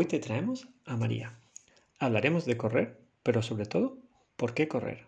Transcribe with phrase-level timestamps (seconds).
[0.00, 1.40] Hoy te traemos a María.
[1.98, 3.98] Hablaremos de correr, pero sobre todo,
[4.36, 5.06] ¿por qué correr?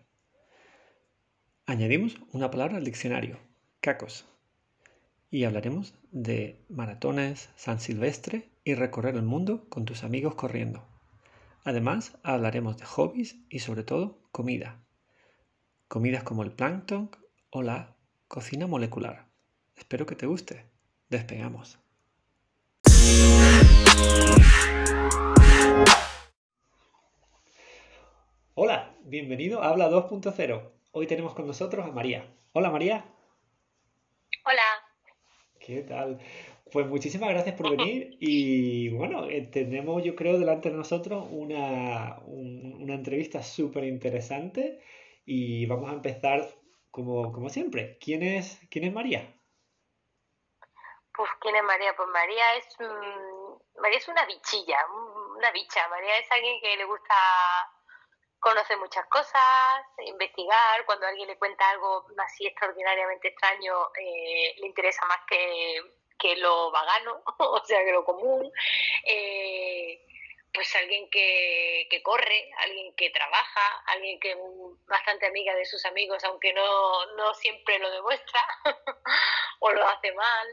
[1.65, 3.39] Añadimos una palabra al diccionario,
[3.79, 4.25] cacos.
[5.29, 10.85] Y hablaremos de maratones, San Silvestre y recorrer el mundo con tus amigos corriendo.
[11.63, 14.83] Además, hablaremos de hobbies y sobre todo comida.
[15.87, 17.11] Comidas como el plancton
[17.49, 17.95] o la
[18.27, 19.25] cocina molecular.
[19.73, 20.65] Espero que te guste.
[21.09, 21.79] Despegamos.
[28.53, 30.71] Hola, bienvenido a Habla 2.0.
[30.91, 32.25] Hoy tenemos con nosotros a María.
[32.53, 33.05] Hola María.
[34.45, 34.61] Hola.
[35.59, 36.19] ¿Qué tal?
[36.71, 42.19] Pues muchísimas gracias por venir y bueno, eh, tenemos yo creo delante de nosotros una,
[42.25, 44.81] una entrevista súper interesante
[45.25, 46.47] y vamos a empezar
[46.91, 47.97] como, como siempre.
[47.99, 49.33] ¿Quién es, ¿Quién es María?
[51.13, 51.93] Pues ¿quién es María?
[51.95, 52.77] Pues María es,
[53.81, 54.77] María es una bichilla,
[55.35, 55.87] una bicha.
[55.89, 57.15] María es alguien que le gusta
[58.41, 65.05] conoce muchas cosas, investigar, cuando alguien le cuenta algo así extraordinariamente extraño, eh, le interesa
[65.05, 65.79] más que,
[66.17, 68.51] que, lo vagano, o sea, que lo común.
[69.05, 70.01] Eh,
[70.53, 74.37] pues alguien que, que, corre, alguien que trabaja, alguien que es
[74.87, 78.41] bastante amiga de sus amigos, aunque no, no siempre lo demuestra
[79.59, 80.47] o lo hace mal.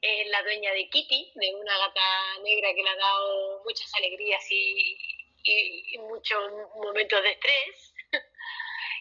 [0.00, 4.44] Es la dueña de Kitty, de una gata negra que le ha dado muchas alegrías
[4.50, 4.98] y,
[5.44, 7.94] y, muchos momentos de estrés.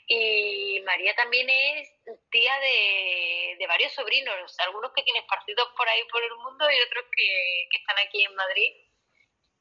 [0.07, 1.89] Y María también es
[2.29, 7.05] tía de, varios sobrinos, algunos que tienen partidos por ahí por el mundo y otros
[7.15, 8.71] que, están aquí en Madrid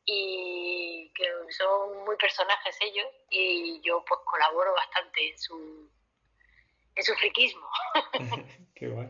[0.05, 5.89] y que son muy personajes ellos y yo pues colaboro bastante en su
[6.97, 7.69] en su friquismo.
[8.75, 9.09] Qué guay.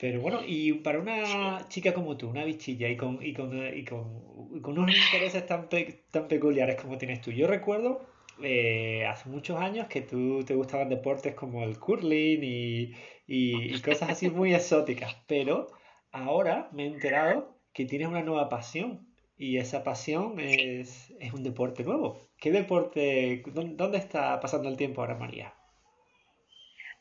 [0.00, 3.84] Pero bueno, y para una chica como tú, una bichilla y con, y con, y
[3.84, 5.68] con, con unos intereses tan,
[6.10, 8.06] tan peculiares como tienes tú, yo recuerdo
[8.42, 12.94] eh, hace muchos años que tú te gustaban deportes como el curling y,
[13.26, 15.66] y, cosas así muy exóticas, pero
[16.12, 21.42] ahora me he enterado que tienes una nueva pasión y esa pasión es, es un
[21.42, 22.18] deporte nuevo.
[22.38, 25.54] ¿Qué deporte, dónde está pasando el tiempo ahora, María?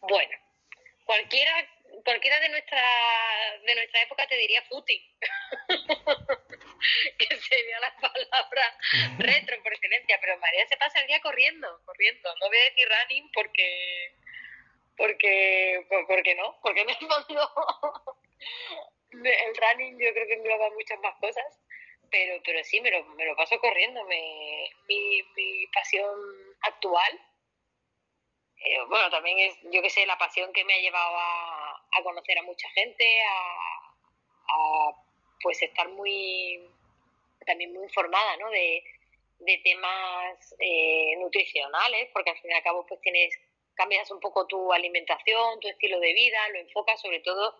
[0.02, 0.36] Bueno,
[1.06, 1.52] cualquiera
[2.10, 2.82] cualquiera de nuestra
[3.68, 5.00] de nuestra época te diría footing,
[7.20, 8.78] que sería la palabra
[9.20, 12.88] retro por excelencia, pero María se pasa el día corriendo, corriendo, no voy a decir
[12.90, 14.16] running porque
[14.98, 18.18] porque porque no, porque en el fondo
[19.12, 21.62] el running yo creo que engloba muchas más cosas,
[22.10, 26.10] pero pero sí me lo, me lo paso corriendo, me, mi, mi pasión
[26.62, 27.22] actual
[28.62, 31.69] eh, bueno, también es, yo que sé, la pasión que me ha llevado a,
[32.04, 34.92] conocer a mucha gente, a,
[35.42, 36.60] pues estar muy,
[37.46, 38.50] también muy informada, ¿no?
[38.50, 38.84] De,
[39.64, 43.34] temas eh, nutricionales, porque al fin y al cabo pues tienes,
[43.74, 47.56] cambias un poco tu alimentación, tu estilo de vida, lo enfocas sobre todo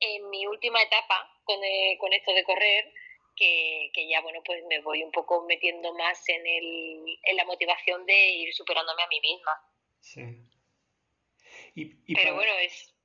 [0.00, 2.92] en mi última etapa con, eh, con esto de correr,
[3.36, 7.44] que, que, ya bueno pues me voy un poco metiendo más en, el, en la
[7.44, 9.52] motivación de ir superándome a mí misma.
[10.00, 10.46] Sí.
[12.14, 12.95] Pero bueno, es...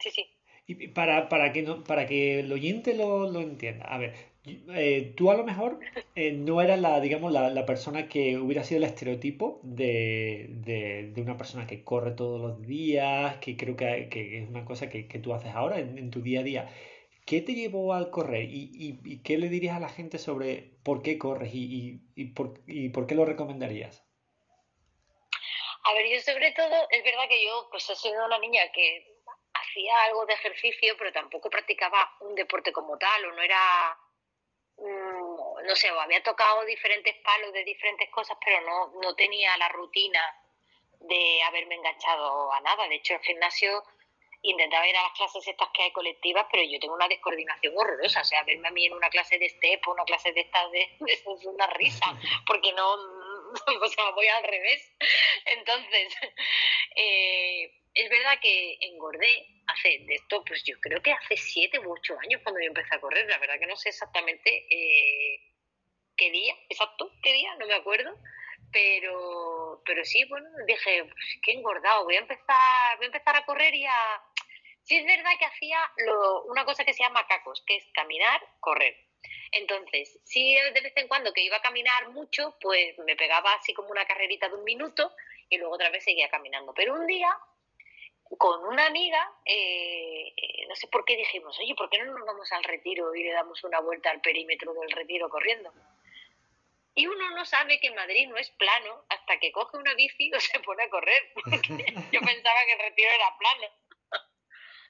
[0.00, 0.26] Sí, sí.
[0.66, 4.14] Y para, para, que no, para que el oyente lo, lo entienda, a ver,
[4.46, 5.80] eh, tú a lo mejor
[6.14, 11.10] eh, no eras la, digamos, la, la, persona que hubiera sido el estereotipo de, de,
[11.12, 14.88] de, una persona que corre todos los días, que creo que, que es una cosa
[14.88, 16.68] que, que tú haces ahora en, en, tu día a día.
[17.26, 20.70] ¿Qué te llevó al correr y, y, y, qué le dirías a la gente sobre
[20.84, 22.60] por qué corres y, y por,
[22.92, 24.04] por qué lo recomendarías?
[25.84, 29.09] A ver, yo sobre todo, es verdad que yo pues he sido una niña que
[29.70, 33.98] hacía algo de ejercicio, pero tampoco practicaba un deporte como tal, o no era,
[34.76, 39.56] mm, no sé, o había tocado diferentes palos de diferentes cosas, pero no, no tenía
[39.56, 40.20] la rutina
[41.00, 42.88] de haberme enganchado a nada.
[42.88, 43.82] De hecho, el gimnasio
[44.42, 48.20] intentaba ir a las clases estas que hay colectivas, pero yo tengo una descoordinación horrorosa.
[48.22, 50.70] O sea, verme a mí en una clase de step o una clase de estas,
[50.70, 52.06] de, es una risa,
[52.46, 52.94] porque no,
[53.82, 54.92] o sea, voy al revés.
[55.46, 56.14] Entonces,
[56.96, 61.92] eh, es verdad que engordé hace de esto, pues yo creo que hace siete u
[61.92, 63.26] ocho años cuando yo empecé a correr.
[63.28, 65.40] La verdad que no sé exactamente eh,
[66.16, 68.16] qué día, exacto, qué día, no me acuerdo.
[68.72, 73.44] Pero, pero sí, bueno, dije, pues que engordado, voy a empezar, voy a empezar a
[73.44, 74.22] correr y a...
[74.82, 78.40] Sí es verdad que hacía lo, una cosa que se llama cacos, que es caminar,
[78.60, 78.96] correr.
[79.52, 83.74] Entonces, si de vez en cuando que iba a caminar mucho, pues me pegaba así
[83.74, 85.12] como una carrerita de un minuto
[85.48, 86.72] y luego otra vez seguía caminando.
[86.72, 87.36] Pero un día
[88.38, 92.26] con una amiga, eh, eh, no sé por qué dijimos, oye, ¿por qué no nos
[92.26, 95.72] vamos al retiro y le damos una vuelta al perímetro del retiro corriendo?
[96.94, 100.40] Y uno no sabe que Madrid no es plano hasta que coge una bici o
[100.40, 101.32] se pone a correr.
[102.12, 103.74] Yo pensaba que el retiro era plano.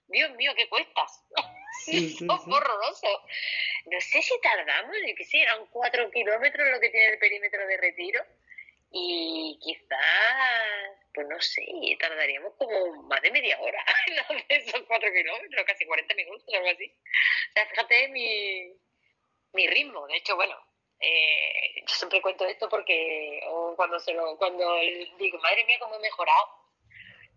[0.09, 1.25] Dios mío, qué cuestas.
[1.85, 3.23] Sí, horroroso.
[3.87, 7.77] No sé si tardamos, que sí, eran cuatro kilómetros lo que tiene el perímetro de
[7.77, 8.25] retiro.
[8.93, 11.65] Y quizás, pues no sé,
[11.99, 16.57] tardaríamos como más de media hora en hacer esos cuatro kilómetros, casi 40 minutos o
[16.57, 16.87] algo así.
[16.87, 18.73] O sea, fíjate mi,
[19.53, 20.07] mi ritmo.
[20.09, 20.57] De hecho, bueno,
[20.99, 23.41] eh, yo siempre cuento esto porque
[23.77, 24.77] cuando se lo, cuando
[25.19, 26.61] digo, madre mía, cómo he mejorado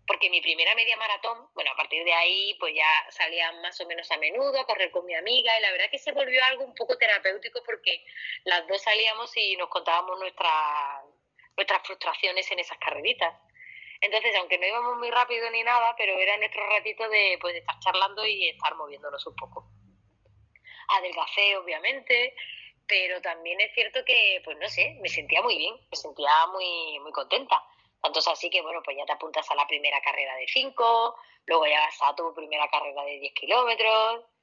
[0.06, 3.86] porque mi primera media maratón, bueno, a partir de ahí pues ya salía más o
[3.86, 6.64] menos a menudo a correr con mi amiga y la verdad que se volvió algo
[6.64, 8.04] un poco terapéutico porque
[8.44, 11.04] las dos salíamos y nos contábamos nuestras
[11.56, 13.34] nuestras frustraciones en esas carreritas.
[14.00, 17.78] Entonces, aunque no íbamos muy rápido ni nada, pero era nuestro ratito de, pues, estar
[17.80, 19.66] charlando y estar moviéndonos un poco.
[20.88, 22.34] Adelgacé, obviamente,
[22.86, 26.98] pero también es cierto que, pues no sé, me sentía muy bien, me sentía muy,
[27.00, 27.64] muy contenta.
[28.02, 31.16] Tanto es así que, bueno, pues ya te apuntas a la primera carrera de 5,
[31.46, 34.33] luego ya vas a tu primera carrera de 10 kilómetros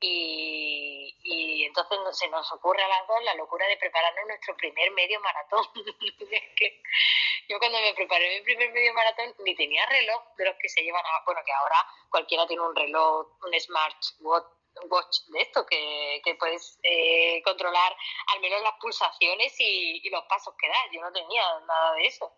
[0.00, 4.90] y, y, entonces se nos ocurre a las dos la locura de prepararnos nuestro primer
[4.92, 5.64] medio maratón.
[7.48, 10.82] yo cuando me preparé mi primer medio maratón ni tenía reloj de los que se
[10.82, 11.24] llevan a...
[11.24, 16.78] Bueno, que ahora cualquiera tiene un reloj, un smartwatch watch de esto, que, que puedes
[16.82, 17.96] eh, controlar
[18.28, 20.88] al menos las pulsaciones y, y los pasos que das.
[20.92, 22.32] Yo no tenía nada de eso.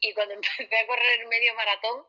[0.00, 2.06] Y cuando empecé a correr el medio maratón,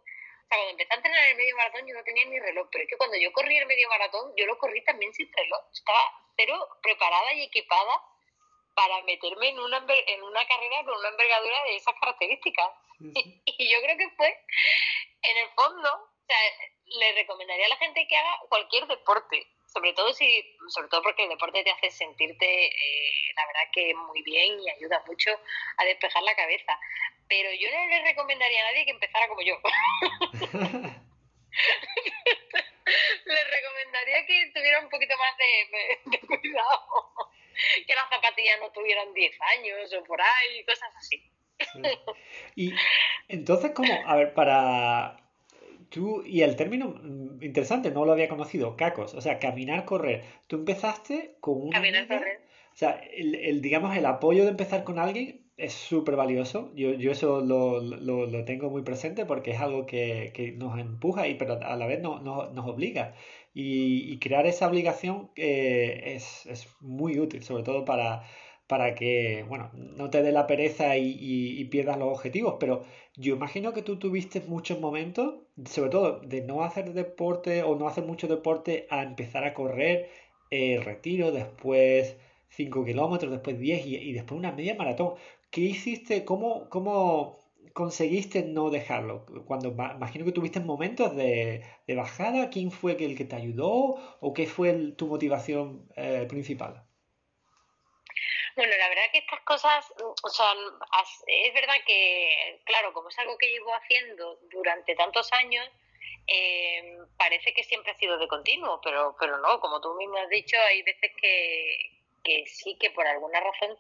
[0.55, 2.97] cuando empecé a entrenar el medio maratón yo no tenía ni reloj, pero es que
[2.97, 5.61] cuando yo corrí el medio maratón, yo lo corrí también sin reloj.
[5.71, 6.01] Estaba
[6.35, 8.01] cero preparada y equipada
[8.75, 12.69] para meterme en una, en una carrera con una envergadura de esas características.
[13.45, 14.29] Y, yo creo que fue,
[15.23, 16.38] en el fondo, o sea,
[16.85, 21.23] le recomendaría a la gente que haga cualquier deporte, sobre todo si sobre todo porque
[21.23, 25.31] el deporte te hace sentirte eh, la verdad que muy bien y ayuda mucho
[25.77, 26.79] a despejar la cabeza.
[27.27, 29.59] Pero yo no le recomendaría a nadie que empezara como yo.
[33.25, 37.31] Le recomendaría que tuviera un poquito más de, cuidado.
[37.87, 41.31] Que las zapatillas no tuvieran 10 años o por ahí cosas así.
[42.55, 42.73] Y
[43.29, 45.22] entonces cómo a ver para
[45.94, 50.24] Tú, y el término mm, interesante, no lo había conocido, cacos, o sea, caminar, correr.
[50.48, 51.78] Tú empezaste con una...
[51.78, 52.42] Caminar, correr.
[52.74, 56.72] O sea, el, digamos, el apoyo de empezar con alguien es súper valioso.
[56.74, 60.80] Yo, yo eso lo, lo, lo, tengo muy presente porque es algo que, que nos
[60.80, 63.13] empuja y pero a la vez no, no, nos obliga.
[63.54, 68.24] Y, y, crear esa obligación eh, es, es muy útil, sobre todo para,
[68.66, 72.84] para que, bueno, no te dé la pereza y, y, pierdas los objetivos, pero
[73.16, 77.88] yo imagino que tú tuviste muchos momentos, sobre todo de no hacer deporte o no
[77.88, 80.09] hacer mucho deporte a empezar a correr,
[80.51, 82.17] eh, retiro, después
[82.50, 85.15] 5 kilómetros, después 10 y, y, después una media maratón.
[85.50, 86.25] ¿Qué hiciste?
[86.25, 87.39] ¿Cómo, cómo
[87.73, 89.25] conseguiste no dejarlo?
[89.45, 94.33] Cuando imagino que tuviste momentos de, de bajada, ¿quién fue el que te ayudó o
[94.33, 96.83] qué fue tu motivación eh, principal?
[98.56, 99.94] Bueno, la verdad que cosas,
[100.24, 100.54] o sea,
[101.28, 105.69] es verdad que, claro, como es algo que llevo haciendo durante tantos años,
[106.28, 110.30] eh, parece que siempre ha sido de continuo, pero, pero no, como tú mismo has
[110.30, 111.78] dicho, hay veces que,
[112.23, 113.78] que sí, que por alguna razón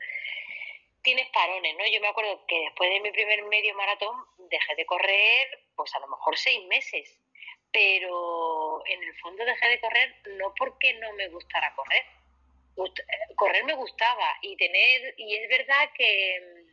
[1.01, 1.85] tienes parones, ¿no?
[1.87, 5.99] Yo me acuerdo que después de mi primer medio maratón dejé de correr, pues a
[5.99, 7.19] lo mejor seis meses,
[7.71, 12.05] pero en el fondo dejé de correr no porque no me gustara correr,
[13.35, 16.63] correr me gustaba y tener, y es verdad que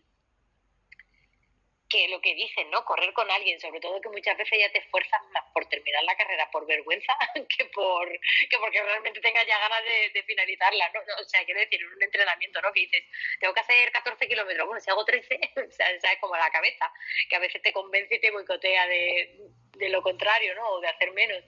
[1.91, 2.85] que lo que dicen, ¿no?
[2.85, 6.17] Correr con alguien, sobre todo que muchas veces ya te esfuerzas más por terminar la
[6.17, 7.13] carrera por vergüenza
[7.59, 9.83] que por que porque realmente tengas ya ganas
[10.15, 11.01] de, finalizarla, ¿no?
[11.21, 12.73] O sea, quiero decir, un entrenamiento, ¿no?
[12.73, 13.03] Que dices,
[13.41, 16.93] tengo que hacer 14 kilómetros, bueno, si hago 13, o sea, es como la cabeza,
[17.29, 19.41] que a veces te convence y te boicotea de,
[19.77, 20.69] de lo contrario, ¿no?
[20.71, 21.43] O de hacer menos.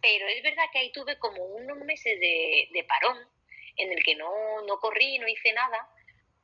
[0.00, 3.18] Pero es verdad que ahí tuve como unos meses de, de parón,
[3.76, 5.88] en el que no, no corrí, no hice nada,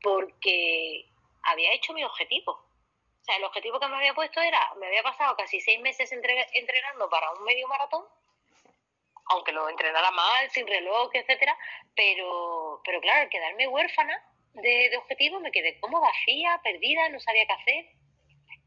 [0.02, 1.06] porque
[1.42, 2.52] había hecho mi objetivo.
[2.52, 6.10] O sea, el objetivo que me había puesto era, me había pasado casi seis meses
[6.12, 8.04] entrenando para un medio maratón,
[9.26, 11.56] aunque lo entrenara mal, sin reloj, etcétera,
[11.94, 14.22] pero, pero claro, al quedarme huérfana
[14.54, 17.86] de, de objetivo me quedé como vacía, perdida, no sabía qué hacer.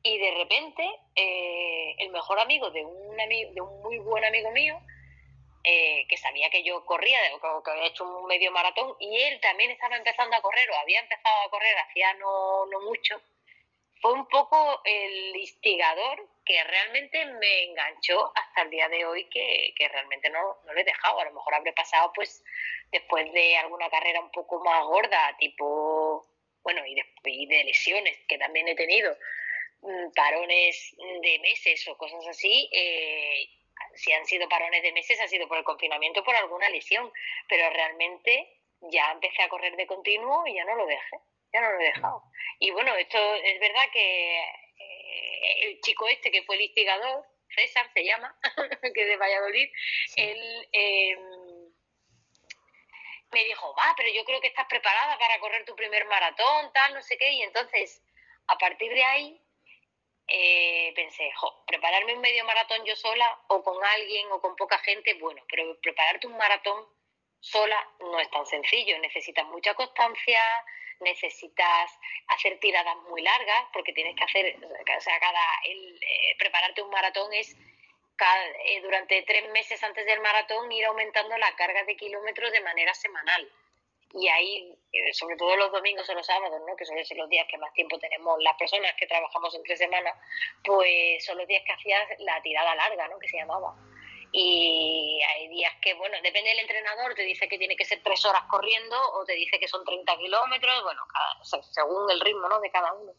[0.03, 0.83] Y de repente,
[1.15, 4.79] eh, el mejor amigo de un, amigo, de un muy buen amigo mío
[5.63, 7.19] eh, que sabía que yo corría,
[7.63, 10.99] que había hecho un medio maratón, y él también estaba empezando a correr, o había
[10.99, 13.21] empezado a correr hacía no, no mucho,
[14.01, 19.73] fue un poco el instigador que realmente me enganchó hasta el día de hoy que,
[19.77, 21.19] que realmente no, no lo he dejado.
[21.19, 22.43] A lo mejor habré pasado pues
[22.91, 26.25] después de alguna carrera un poco más gorda, tipo,
[26.63, 29.15] bueno, y de, de lesiones que también he tenido,
[29.81, 33.47] mm, parones de meses o cosas así, eh,
[33.95, 37.11] si han sido parones de meses ha sido por el confinamiento por alguna lesión,
[37.47, 41.17] pero realmente ya empecé a correr de continuo y ya no lo dejé,
[41.53, 42.23] ya no lo he dejado.
[42.59, 47.89] Y bueno, esto es verdad que eh, el chico este que fue el instigador, César
[47.93, 48.35] se llama,
[48.93, 49.69] que es de Valladolid,
[50.15, 51.17] él eh,
[53.31, 56.93] me dijo, va, pero yo creo que estás preparada para correr tu primer maratón, tal,
[56.93, 58.03] no sé qué, y entonces,
[58.47, 59.41] a partir de ahí,
[60.33, 61.31] eh, pensé,
[61.67, 65.77] prepararme un medio maratón yo sola o con alguien o con poca gente, bueno, pero
[65.81, 66.85] prepararte un maratón
[67.39, 70.41] sola no es tan sencillo, necesitas mucha constancia,
[71.01, 71.91] necesitas
[72.27, 76.91] hacer tiradas muy largas, porque tienes que hacer, o sea, cada, el, eh, prepararte un
[76.91, 77.55] maratón es
[78.65, 82.93] eh, durante tres meses antes del maratón ir aumentando la carga de kilómetros de manera
[82.93, 83.51] semanal.
[84.13, 86.75] Y ahí, eh, sobre todo los domingos o los sábados, ¿no?
[86.75, 90.15] que suelen ser los días que más tiempo tenemos las personas que trabajamos entre semanas,
[90.63, 93.19] pues son los días que hacías la tirada larga, ¿no?
[93.19, 93.73] que se llamaba.
[94.33, 98.23] Y hay días que, bueno, depende del entrenador, te dice que tiene que ser tres
[98.25, 101.01] horas corriendo o te dice que son 30 kilómetros, bueno,
[101.43, 102.59] según el ritmo ¿no?
[102.61, 103.11] de cada uno.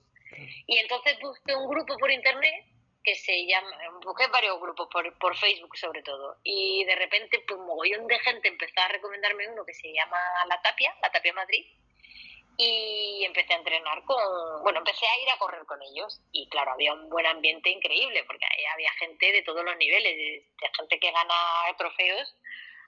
[0.67, 2.65] Y entonces busqué un grupo por internet
[3.03, 3.71] que se llama,
[4.05, 8.19] busqué varios grupos por, por Facebook sobre todo, y de repente pues un mogollón de
[8.21, 11.67] gente empezó a recomendarme uno que se llama La Tapia, La Tapia Madrid,
[12.57, 16.73] y empecé a entrenar con, bueno, empecé a ir a correr con ellos y claro,
[16.73, 21.01] había un buen ambiente increíble porque ahí había gente de todos los niveles, de, gente
[21.01, 21.35] que gana
[21.79, 22.37] trofeos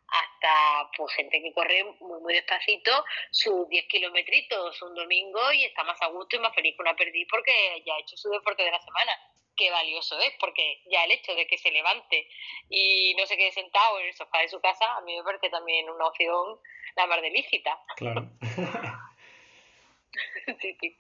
[0.07, 5.83] hasta pues gente que corre muy muy despacito sus 10 kilometritos un domingo y está
[5.83, 8.63] más a gusto y más feliz que una perdiz porque ya ha hecho su deporte
[8.63, 9.13] de la semana
[9.57, 12.29] qué valioso es, porque ya el hecho de que se levante
[12.69, 15.51] y no se quede sentado en el sofá de su casa, a mí me parece
[15.51, 16.59] también una opción
[16.97, 17.79] la más delícita.
[17.97, 18.31] Claro.
[20.61, 20.97] sí, sí.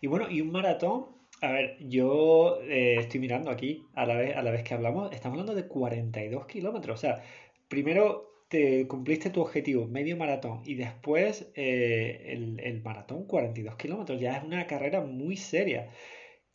[0.00, 1.06] Y bueno, y un maratón,
[1.42, 5.12] a ver, yo eh, estoy mirando aquí a la, vez, a la vez que hablamos,
[5.12, 7.22] estamos hablando de 42 kilómetros, o sea,
[7.68, 14.20] primero te cumpliste tu objetivo, medio maratón, y después eh, el, el maratón, 42 kilómetros,
[14.20, 15.90] ya es una carrera muy seria.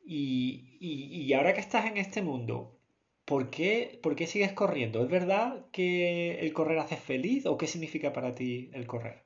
[0.03, 2.79] Y, y, ahora que estás en este mundo,
[3.25, 5.03] ¿por qué, ¿por qué sigues corriendo?
[5.03, 9.23] ¿Es verdad que el correr hace feliz o qué significa para ti el correr?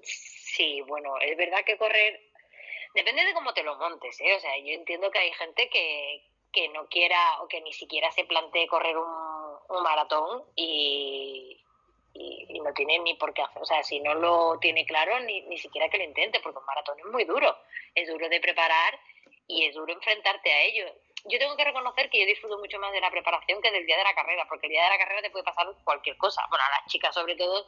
[0.00, 2.20] Sí, bueno, es verdad que correr
[2.94, 4.34] depende de cómo te lo montes, ¿eh?
[4.36, 8.10] O sea, yo entiendo que hay gente que, que no quiera o que ni siquiera
[8.12, 9.08] se plantee correr un,
[9.68, 11.62] un maratón y,
[12.14, 15.40] y, no tiene ni por qué hacer, o sea, si no lo tiene claro, ni,
[15.42, 17.56] ni siquiera que lo intente, porque un maratón es muy duro,
[17.94, 19.00] es duro de preparar
[19.46, 20.86] y es duro enfrentarte a ello.
[21.24, 23.96] Yo tengo que reconocer que yo disfruto mucho más de la preparación que del día
[23.96, 26.42] de la carrera, porque el día de la carrera te puede pasar cualquier cosa.
[26.50, 27.66] Bueno, a las chicas sobre todo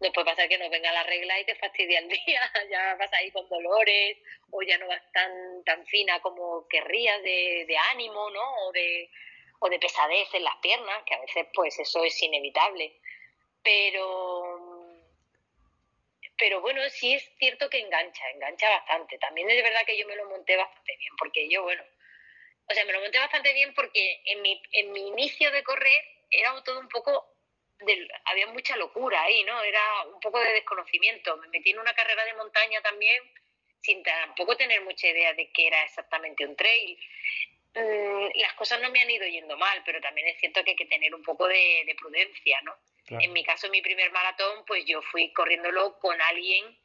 [0.00, 2.40] les puede pasar que no venga la regla y te fastidia el día,
[2.70, 4.18] ya vas ahí con dolores
[4.50, 8.42] o ya no vas tan, tan fina como querrías de, de ánimo, ¿no?
[8.66, 9.10] O de,
[9.60, 13.00] o de pesadez en las piernas, que a veces pues eso es inevitable.
[13.62, 14.75] Pero
[16.38, 19.18] pero bueno, sí es cierto que engancha, engancha bastante.
[19.18, 21.82] También es verdad que yo me lo monté bastante bien, porque yo, bueno,
[22.68, 26.04] o sea, me lo monté bastante bien porque en mi, en mi inicio de correr
[26.30, 27.36] era todo un poco,
[27.78, 29.62] de, había mucha locura ahí, ¿no?
[29.62, 31.36] Era un poco de desconocimiento.
[31.38, 33.22] Me metí en una carrera de montaña también
[33.82, 36.98] sin tampoco tener mucha idea de qué era exactamente un trail.
[37.74, 40.76] Mm, las cosas no me han ido yendo mal, pero también es cierto que hay
[40.76, 42.74] que tener un poco de, de prudencia, ¿no?
[43.08, 46.76] En mi caso, mi primer maratón, pues yo fui corriéndolo con alguien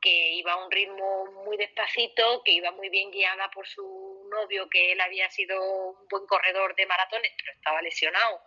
[0.00, 4.68] que iba a un ritmo muy despacito, que iba muy bien guiada por su novio,
[4.70, 8.40] que él había sido un buen corredor de maratones, pero estaba lesionado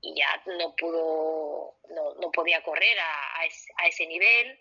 [0.00, 4.58] y ya no pudo, no, no podía correr a, a, ese, nivel.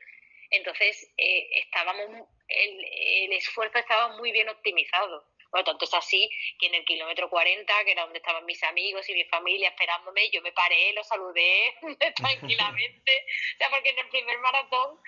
[0.51, 5.25] Entonces, eh, estábamos, el, el esfuerzo estaba muy bien optimizado.
[5.55, 9.07] Bueno, tanto es así que en el kilómetro 40, que era donde estaban mis amigos
[9.07, 11.73] y mi familia esperándome, yo me paré, los saludé
[12.17, 13.25] tranquilamente.
[13.53, 14.99] O sea, porque en el primer maratón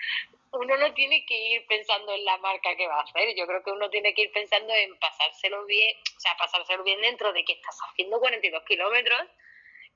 [0.52, 3.36] uno no tiene que ir pensando en la marca que va a hacer.
[3.36, 7.02] Yo creo que uno tiene que ir pensando en pasárselo bien, o sea, pasárselo bien
[7.02, 9.20] dentro de que estás haciendo 42 kilómetros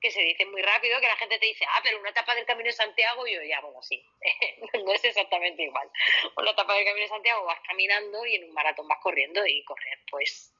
[0.03, 2.45] que se dice muy rápido, que la gente te dice, ah, pero una etapa del
[2.45, 4.05] Camino de Santiago, y yo ya, bueno, sí,
[4.85, 5.89] no es exactamente igual.
[6.35, 9.63] Una etapa del Camino de Santiago vas caminando y en un maratón vas corriendo y
[9.63, 10.53] correr, pues,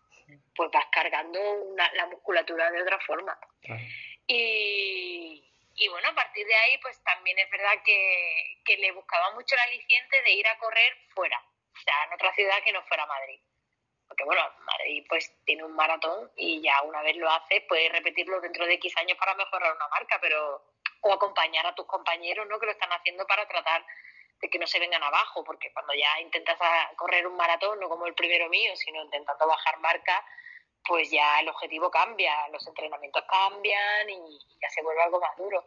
[0.56, 1.40] pues vas cargando
[1.76, 3.38] la musculatura de otra forma.
[4.28, 5.44] Y,
[5.76, 9.56] y bueno, a partir de ahí, pues también es verdad que, que le buscaba mucho
[9.56, 13.06] el aliciente de ir a correr fuera, o sea, en otra ciudad que no fuera
[13.06, 13.42] Madrid.
[14.26, 18.66] Bueno, Madrid pues tiene un maratón y ya una vez lo hace, puedes repetirlo dentro
[18.66, 20.64] de X años para mejorar una marca, pero
[21.02, 22.60] o acompañar a tus compañeros, ¿no?
[22.60, 23.86] Que lo están haciendo para tratar
[24.40, 26.58] de que no se vengan abajo, porque cuando ya intentas
[26.96, 30.26] correr un maratón, no como el primero mío, sino intentando bajar marca,
[30.86, 35.66] pues ya el objetivo cambia, los entrenamientos cambian y ya se vuelve algo más duro.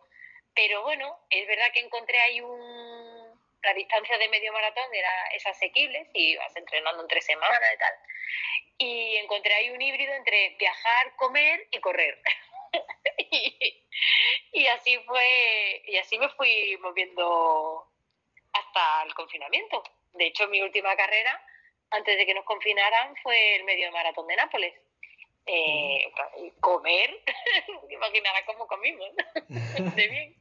[0.55, 3.16] Pero bueno, es verdad que encontré ahí un...
[3.63, 7.79] La distancia de medio maratón era, es asequible si vas entrenando en tres semanas y
[7.79, 7.95] tal.
[8.79, 12.21] Y encontré ahí un híbrido entre viajar, comer y correr.
[14.53, 17.89] y, así fue, y así me fui moviendo
[18.53, 19.83] hasta el confinamiento.
[20.13, 21.43] De hecho, mi última carrera,
[21.91, 24.75] antes de que nos confinaran, fue el medio maratón de Nápoles.
[25.47, 26.13] Eh,
[26.61, 27.23] comer,
[27.91, 29.09] imaginarás cómo comimos,
[29.49, 30.37] de bien.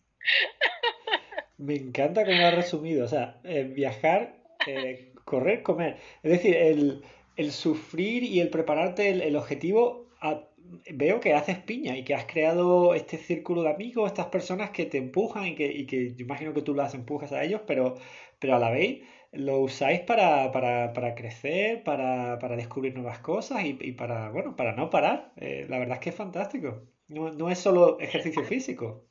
[1.57, 5.97] Me encanta cómo ha resumido, o sea, eh, viajar, eh, correr, comer.
[6.23, 7.03] Es decir, el,
[7.37, 10.09] el, sufrir y el prepararte el, objetivo,
[10.93, 14.85] veo que haces piña y que has creado este círculo de amigos, estas personas que
[14.85, 17.95] te empujan y que, y que yo imagino que tú las empujas a ellos, pero,
[18.39, 23.65] pero a la vez lo usáis para, para, para crecer, para, para, descubrir nuevas cosas
[23.65, 25.33] y, y, para, bueno, para no parar.
[25.37, 26.83] Eh, la verdad es que es fantástico.
[27.07, 29.05] No, no es solo ejercicio físico,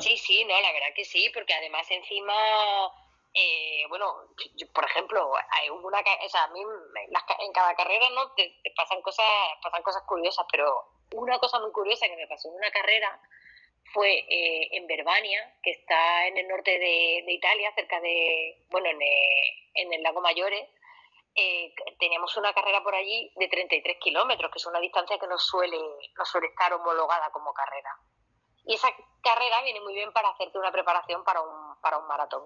[0.00, 2.34] Sí, sí, no, la verdad que sí, porque además encima,
[3.34, 4.14] eh, bueno,
[4.74, 9.00] por ejemplo, hay una, o sea, a mí en cada carrera no te, te, pasan
[9.02, 9.26] cosas,
[9.62, 13.20] pasan cosas curiosas, pero una cosa muy curiosa que me pasó en una carrera
[13.92, 19.00] fue eh, en Verbania, que está en el norte de, Italia, cerca de, bueno, en,
[19.02, 20.70] eh, el lago Maggiore.
[21.34, 25.38] Eh, teníamos una carrera por allí de 33 kilómetros, que es una distancia que no
[25.38, 25.78] suele,
[26.16, 27.90] no suele estar homologada como carrera.
[28.66, 28.88] Y esa
[29.22, 32.44] carrera viene muy bien para hacerte una preparación para un, para un maratón.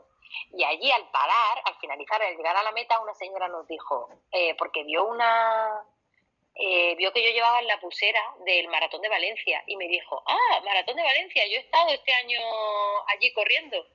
[0.52, 4.08] Y allí al parar, al finalizar, al llegar a la meta, una señora nos dijo,
[4.58, 5.82] porque vio una,
[6.62, 10.60] eh, vio que yo llevaba la pulsera del Maratón de Valencia y me dijo, ah,
[10.64, 12.38] Maratón de Valencia, yo he estado este año
[13.06, 13.86] allí corriendo.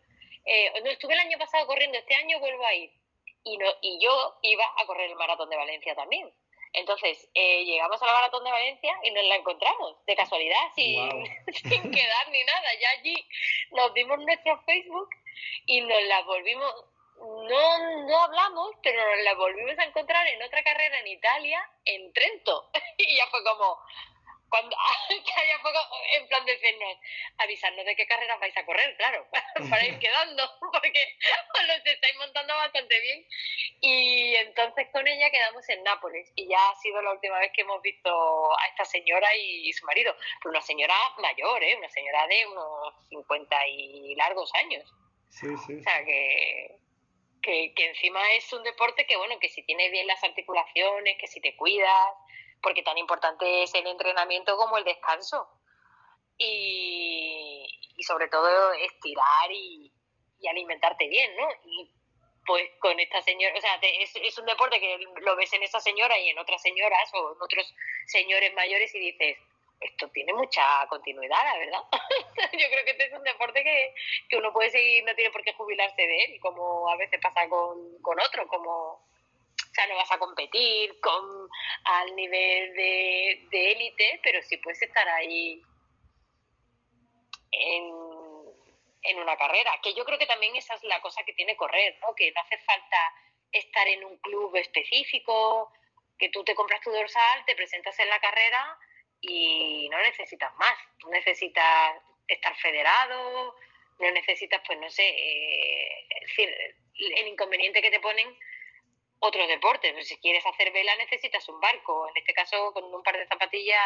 [0.45, 2.91] Eh, no, estuve el año pasado corriendo, este año vuelvo a ir.
[3.43, 6.31] Y, no, y yo iba a correr el Maratón de Valencia también.
[6.75, 11.09] Entonces, eh, llegamos al Maratón de Valencia y nos la encontramos, de casualidad, sin,
[11.63, 12.73] sin quedar ni nada.
[12.81, 13.15] Ya allí
[13.71, 15.09] nos dimos nuestro Facebook
[15.65, 16.73] y nos la volvimos,
[17.17, 22.11] no, no hablamos, pero nos la volvimos a encontrar en otra carrera en Italia, en
[22.11, 22.69] Trento.
[22.97, 23.79] y ya fue como,
[24.49, 24.75] cuando
[25.09, 25.79] ya poco,
[26.13, 26.97] en plan de decirnos,
[27.37, 29.27] avisarnos de qué carreras vais a correr, claro,
[29.69, 31.17] para ir quedando, porque
[31.53, 33.25] os los estáis montando bastante bien.
[33.81, 37.61] Y entonces con ella quedamos en Nápoles y ya ha sido la última vez que
[37.61, 38.09] hemos visto
[38.59, 40.15] a esta señora y, su marido.
[40.41, 41.75] Pero una señora mayor, ¿eh?
[41.77, 44.83] una señora de unos 50 y largos años.
[45.29, 45.79] Sí, sí.
[45.79, 46.79] O sea que
[47.45, 51.39] que, encima es un deporte que, bueno, que si tienes bien las articulaciones, que si
[51.41, 52.13] te cuidas,
[52.65, 55.47] porque tan importante es el entrenamiento como el descanso.
[56.35, 57.63] Y,
[57.99, 59.91] sobre todo estirar y,
[60.49, 61.47] alimentarte bien, ¿no?
[61.63, 61.91] Y
[62.45, 65.79] pues con esta señora, o sea, es, es, un deporte que lo ves en esa
[65.79, 67.73] señora y en otras señoras o en otros
[68.05, 69.37] señores mayores y dices,
[69.79, 71.81] esto tiene mucha continuidad, la verdad.
[72.51, 73.93] Yo creo que este es un deporte que,
[74.29, 77.47] que, uno puede seguir, no tiene por qué jubilarse de él, como a veces pasa
[77.49, 79.01] con, con otro, como,
[79.63, 81.49] o sea, no vas a competir con,
[81.85, 85.61] al nivel de, de élite, pero sí puedes estar ahí
[87.51, 87.91] en,
[89.03, 91.97] en una carrera, que yo creo que también esa es la cosa que tiene correr,
[92.01, 92.13] ¿no?
[92.15, 92.97] Que no hace falta
[93.51, 95.71] estar en un club específico,
[96.17, 98.77] que tú te compras tu dorsal, te presentas en la carrera
[99.21, 103.55] y no necesitas más, no necesitas estar federado,
[103.99, 106.49] no necesitas, pues no sé, eh, decir,
[106.95, 108.37] el inconveniente que te ponen
[109.19, 110.07] otros deportes.
[110.07, 113.79] Si quieres hacer vela necesitas un barco, en este caso con un par de zapatillas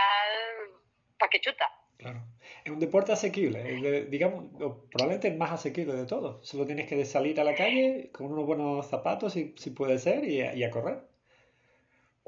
[1.17, 1.71] para que chuta.
[1.97, 2.21] Claro.
[2.63, 4.45] Es un deporte asequible, digamos,
[4.89, 6.47] probablemente el más asequible de todos.
[6.47, 10.23] Solo tienes que salir a la calle con unos buenos zapatos, si, si puede ser,
[10.23, 11.09] y a correr.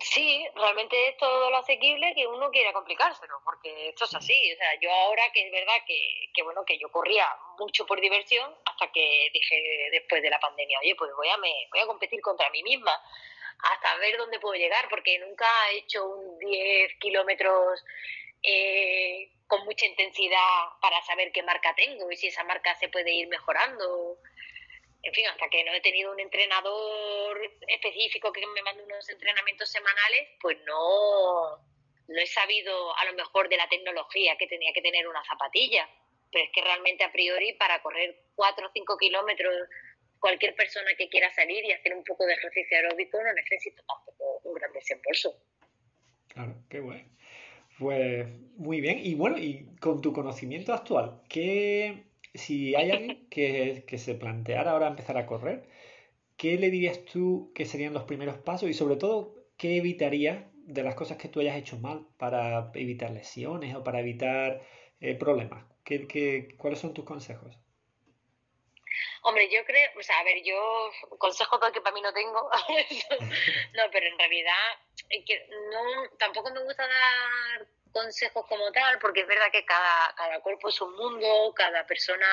[0.03, 4.53] Sí, realmente es todo lo asequible que uno quiera complicárselo, porque esto es así.
[4.53, 7.27] O sea, yo ahora que es verdad que, que, bueno que yo corría
[7.59, 11.53] mucho por diversión hasta que dije después de la pandemia, oye, pues voy a me,
[11.71, 12.99] voy a competir contra mí misma
[13.59, 17.83] hasta ver dónde puedo llegar, porque nunca he hecho un 10 kilómetros
[18.41, 23.13] eh, con mucha intensidad para saber qué marca tengo y si esa marca se puede
[23.13, 24.17] ir mejorando
[25.03, 29.69] en fin, hasta que no he tenido un entrenador específico que me mande unos entrenamientos
[29.69, 31.57] semanales, pues no,
[32.07, 35.89] no he sabido a lo mejor de la tecnología que tenía que tener una zapatilla.
[36.31, 39.53] Pero es que realmente a priori para correr 4 o 5 kilómetros
[40.19, 44.39] cualquier persona que quiera salir y hacer un poco de ejercicio aeróbico no necesita tampoco
[44.43, 45.35] un gran desembolso.
[46.27, 47.03] Claro, qué bueno.
[47.79, 48.99] Pues muy bien.
[49.03, 52.03] Y bueno, y con tu conocimiento actual, ¿qué,
[52.33, 55.67] si hay alguien que, que se planteara ahora empezar a correr,
[56.37, 60.83] ¿qué le dirías tú que serían los primeros pasos y sobre todo, qué evitarías de
[60.83, 64.61] las cosas que tú hayas hecho mal para evitar lesiones o para evitar
[64.99, 65.65] eh, problemas?
[65.83, 67.57] ¿Qué, qué, cuáles son tus consejos?
[69.23, 70.89] Hombre, yo creo, o sea, a ver, yo
[71.19, 72.41] consejos que para mí no tengo,
[73.73, 74.53] no, pero en realidad
[75.71, 80.69] no, tampoco me gusta dar consejos como tal, porque es verdad que cada, cada cuerpo
[80.69, 82.27] es un mundo, cada persona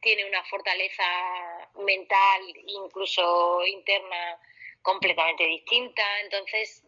[0.00, 1.04] tiene una fortaleza
[1.76, 4.38] mental, incluso interna,
[4.82, 6.02] completamente distinta.
[6.20, 6.84] Entonces,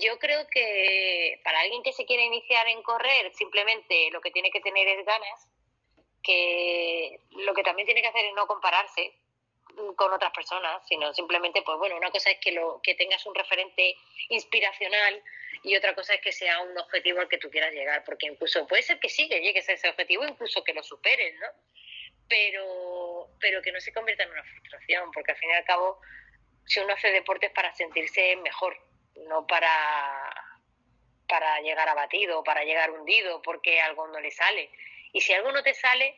[0.00, 4.50] yo creo que para alguien que se quiere iniciar en correr, simplemente lo que tiene
[4.50, 5.48] que tener es ganas,
[6.22, 9.14] que lo que también tiene que hacer es no compararse
[9.96, 13.34] con otras personas, sino simplemente, pues bueno, una cosa es que, lo, que tengas un
[13.34, 13.96] referente
[14.28, 15.22] inspiracional
[15.62, 18.66] y otra cosa es que sea un objetivo al que tú quieras llegar, porque incluso
[18.66, 21.46] puede ser que sí, que llegues a ese objetivo, incluso que lo superes, ¿no?
[22.28, 26.00] Pero, pero que no se convierta en una frustración, porque al fin y al cabo,
[26.66, 28.76] si uno hace deporte es para sentirse mejor,
[29.26, 30.32] no para,
[31.26, 34.70] para llegar abatido, para llegar hundido, porque algo no le sale.
[35.12, 36.14] Y si algo no te sale,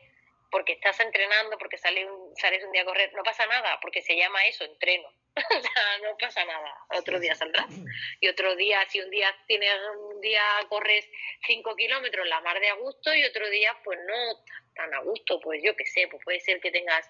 [0.51, 4.01] porque estás entrenando, porque sale un, sales un día a correr, no pasa nada, porque
[4.01, 5.07] se llama eso, entreno.
[5.35, 6.75] o sea, no pasa nada.
[6.89, 7.71] Otro día saldrás.
[8.19, 11.09] Y otro día, si un día tienes un día corres
[11.47, 14.43] 5 kilómetros la mar de a gusto y otro día pues no
[14.75, 17.09] tan a gusto, pues yo qué sé, pues puede ser que tengas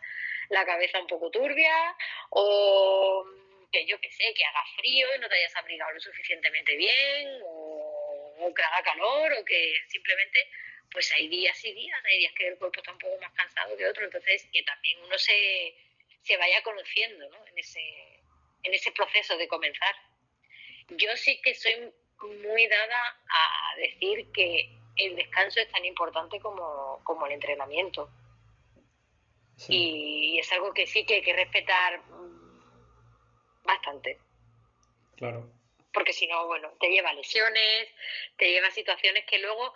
[0.49, 1.97] la cabeza un poco turbia
[2.29, 3.25] o
[3.71, 7.41] que yo qué sé, que haga frío y no te hayas abrigado lo suficientemente bien
[7.43, 10.47] o que haga calor o que simplemente
[10.91, 13.77] pues hay días y días, hay días que el cuerpo está un poco más cansado
[13.77, 15.75] que otro, entonces que también uno se,
[16.21, 17.47] se vaya conociendo ¿no?
[17.47, 17.81] en, ese,
[18.63, 19.95] en ese proceso de comenzar.
[20.89, 21.93] Yo sí que soy
[22.43, 28.09] muy dada a decir que el descanso es tan importante como, como el entrenamiento.
[29.67, 32.01] Y, es algo que sí que hay que respetar
[33.63, 34.17] bastante.
[35.17, 35.51] Claro.
[35.93, 37.89] Porque si no, bueno, te lleva a lesiones,
[38.37, 39.73] te lleva a situaciones que luego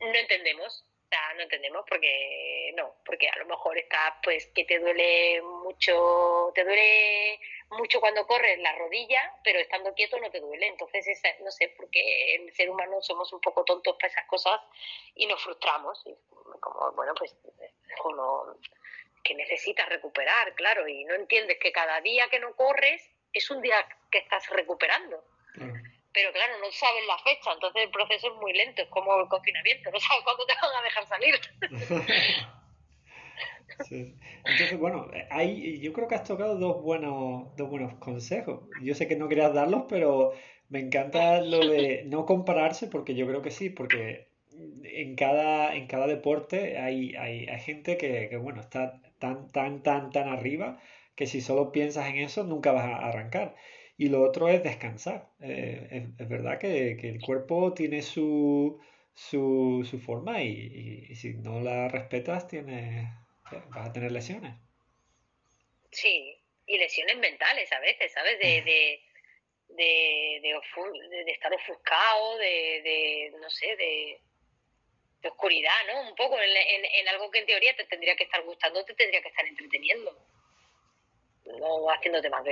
[0.00, 0.84] no entendemos.
[1.04, 5.42] O sea, no entendemos porque no, porque a lo mejor está pues que te duele
[5.42, 10.68] mucho, te duele mucho cuando corres la rodilla, pero estando quieto no te duele.
[10.68, 14.60] Entonces, esa, no sé, porque el ser humano somos un poco tontos para esas cosas
[15.16, 16.00] y nos frustramos.
[16.06, 16.14] Y
[16.60, 17.36] como, bueno, pues
[19.24, 23.60] que necesitas recuperar, claro, y no entiendes que cada día que no corres es un
[23.60, 25.24] día que estás recuperando
[26.12, 29.28] pero claro, no sabes la fecha, entonces el proceso es muy lento, es como el
[29.28, 31.40] confinamiento, no sabes cuándo te van a dejar salir.
[33.90, 38.68] Entonces, bueno, hay, yo creo que has tocado dos buenos, dos buenos consejos.
[38.82, 40.32] Yo sé que no querías darlos, pero
[40.68, 44.28] me encanta lo de no compararse, porque yo creo que sí, porque
[44.84, 49.82] en cada, en cada deporte hay, hay, hay gente que, que, bueno, está tan, tan,
[49.82, 50.78] tan, tan arriba
[51.14, 53.54] que si solo piensas en eso nunca vas a arrancar.
[54.00, 55.28] Y lo otro es descansar.
[55.42, 58.80] Eh, es, verdad que, el cuerpo tiene su,
[59.12, 63.12] su, su forma y, si no la respetas tiene,
[63.68, 64.54] vas a tener lesiones.
[65.92, 66.34] Sí,
[66.64, 68.38] y lesiones mentales a veces, ¿sabes?
[68.38, 69.02] De, de,
[69.68, 74.18] de, de, estar ofuscado, de, no sé, de,
[75.28, 76.08] oscuridad, ¿no?
[76.08, 79.20] Un poco en, en, algo que en teoría te tendría que estar gustando, te tendría
[79.20, 80.16] que estar entreteniendo,
[81.44, 82.42] no haciéndote más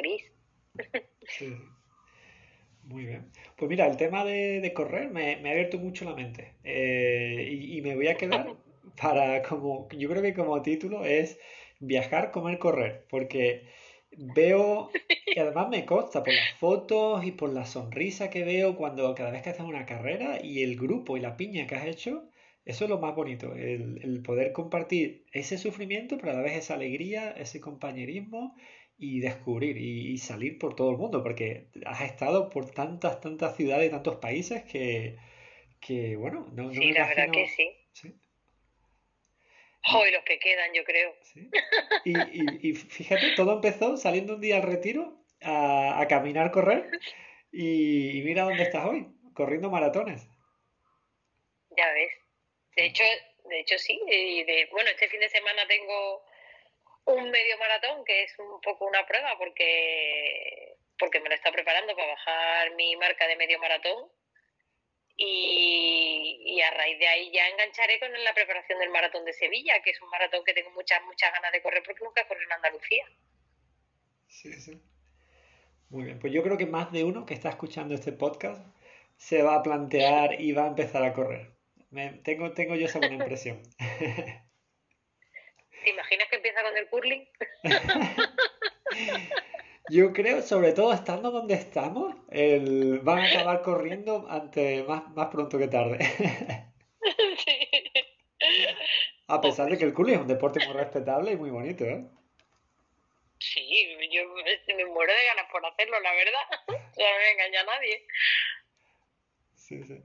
[2.89, 3.31] Muy bien.
[3.57, 6.55] Pues mira, el tema de, correr me, ha abierto mucho la mente.
[6.65, 8.57] Eh, y, me voy a quedar
[9.01, 11.39] para como, yo creo que como título es
[11.81, 13.05] viajar, comer, correr.
[13.11, 13.67] Porque
[14.17, 14.91] veo,
[15.27, 19.31] y además me consta por las fotos y por la sonrisa que veo cuando cada
[19.31, 22.31] vez que haces una carrera y el grupo y la piña que has hecho,
[22.65, 26.57] eso es lo más bonito, el, el poder compartir ese sufrimiento, pero a la vez
[26.57, 28.57] esa alegría, ese compañerismo
[28.99, 33.89] y descubrir y, salir por todo el mundo, porque has estado por tantas, tantas ciudades
[33.89, 35.17] y tantos países que,
[35.81, 37.77] que bueno, no, no Sí, la verdad que sí.
[37.93, 38.15] ¿Sí?
[40.13, 41.15] los que quedan, yo creo.
[42.05, 46.91] Y, y, fíjate, todo empezó saliendo un día al retiro a, a caminar, correr,
[47.53, 50.27] y, mira dónde estás hoy, corriendo maratones.
[51.77, 52.11] Ya ves.
[52.77, 53.05] De hecho,
[53.45, 56.23] de hecho sí, y de, bueno, este fin de semana tengo
[57.15, 61.95] un medio maratón que es un poco una prueba porque porque me lo está preparando
[61.95, 64.11] para bajar mi marca de medio maratón
[65.17, 69.91] Y, a raíz de ahí ya engancharé con la preparación del maratón de Sevilla, que
[69.91, 73.07] es un maratón que tengo muchas, muchas ganas de correr porque nunca corrido en Andalucía.
[74.29, 74.81] Sí, sí.
[75.89, 78.61] Muy bien, pues yo creo que más de uno que está escuchando este podcast
[79.17, 81.53] se va a plantear y va a empezar a correr.
[82.23, 83.63] tengo, tengo yo esa buena impresión.
[85.83, 87.29] ¿Te imaginas que empieza con el curling?
[89.91, 95.29] Yo creo, sobre todo estando donde estamos, el, van a acabar corriendo ante más, más
[95.29, 95.99] pronto que tarde.
[99.29, 102.05] A pesar de que el curling es un deporte muy respetable y muy bonito, ¿eh?
[103.39, 104.25] Sí, yo
[104.75, 106.41] me muero de ganas por hacerlo, la verdad.
[106.99, 108.05] No me engaña a nadie.
[109.55, 110.03] Sí, sí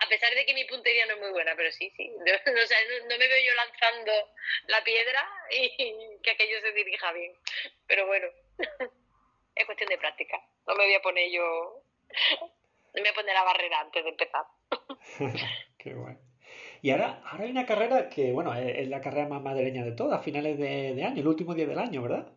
[0.00, 2.10] a pesar de que mi puntería no es muy buena, pero sí, sí.
[2.16, 4.12] No, me veo yo lanzando
[4.68, 7.32] la piedra y que aquello se dirija bien.
[7.86, 8.26] Pero bueno,
[9.54, 10.40] es cuestión de práctica.
[10.66, 11.84] No me voy a poner yo.
[12.40, 12.48] No
[12.94, 14.44] me voy a poner la barrera antes de empezar.
[15.78, 16.16] Qué guay.
[16.82, 20.18] Y ahora, ahora hay una carrera que, bueno, es, la carrera más madrileña de todas,
[20.18, 22.32] a finales de, año, el último día del año, ¿verdad?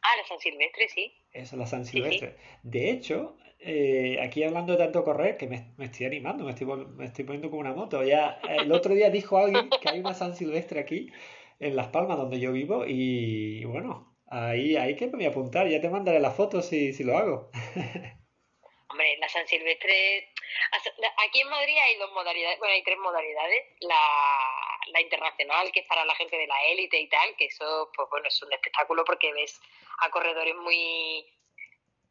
[0.00, 1.14] Ah, la San Silvestre, sí.
[1.32, 2.36] Eso, la San Silvestre.
[2.62, 7.06] De hecho, eh, aquí hablando de tanto correr, que me, estoy animando, me estoy, me
[7.06, 8.04] estoy poniendo como una moto.
[8.04, 11.10] Ya, el otro día dijo alguien que hay una San Silvestre aquí,
[11.58, 15.68] en Las Palmas, donde yo vivo, y bueno, ahí, ahí que me voy a apuntar,
[15.68, 17.50] ya te mandaré la foto si, si lo hago.
[18.90, 20.32] Hombre, la San Silvestre,
[21.28, 23.64] aquí en Madrid hay dos modalidades, bueno, hay tres modalidades.
[23.80, 24.00] La,
[24.92, 28.08] la internacional, que es para la gente de la élite y tal, que eso, pues
[28.10, 29.60] bueno, es un espectáculo porque ves
[29.98, 31.26] a corredores muy,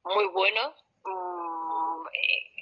[0.04, 0.74] muy buenos
[1.08, 2.58] Eh,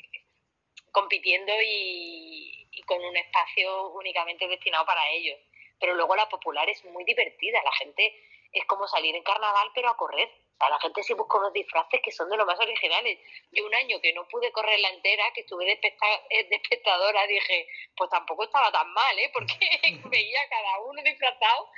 [0.92, 2.52] compitiendo y,
[2.86, 5.38] con un espacio únicamente destinado para ellos.
[5.80, 8.14] Pero luego la popular es muy divertida, la gente
[8.52, 10.30] es como salir en carnaval pero a correr.
[10.60, 13.20] la gente se busca unos disfraces que son de lo más originales.
[13.52, 17.68] Yo un año que no pude correr la entera, que estuve de, eh, espectadora, dije,
[17.98, 19.30] pues tampoco estaba tan mal, ¿eh?
[19.34, 19.58] Porque
[20.10, 21.70] veía cada uno disfrazado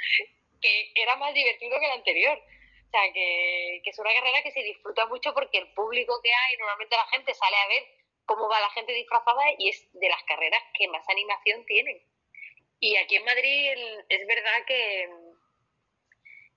[0.62, 2.42] que era más divertido que el anterior.
[2.88, 6.58] O sea, que, es una carrera que se disfruta mucho porque el público que hay,
[6.58, 7.84] normalmente la gente sale a ver
[8.26, 12.02] cómo va la gente disfrazada y es de las carreras que más animación tienen.
[12.80, 13.72] Y aquí en Madrid
[14.08, 15.10] es verdad que,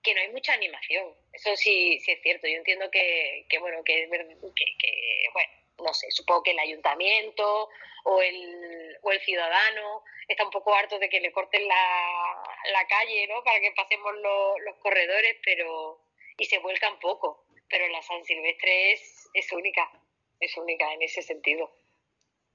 [0.03, 1.13] que no hay mucha animación.
[1.33, 2.47] Eso sí, sí es cierto.
[2.47, 7.69] Yo entiendo que, que bueno, que, que, bueno, no sé, supongo que el ayuntamiento
[8.05, 12.87] o el, o el ciudadano está un poco harto de que le corten la, la
[12.87, 13.43] calle, ¿no?
[13.43, 15.99] Para que pasemos los corredores, pero
[16.37, 19.89] y se vuelcan poco, pero la San Silvestre es, es única,
[20.39, 21.71] es única en ese sentido.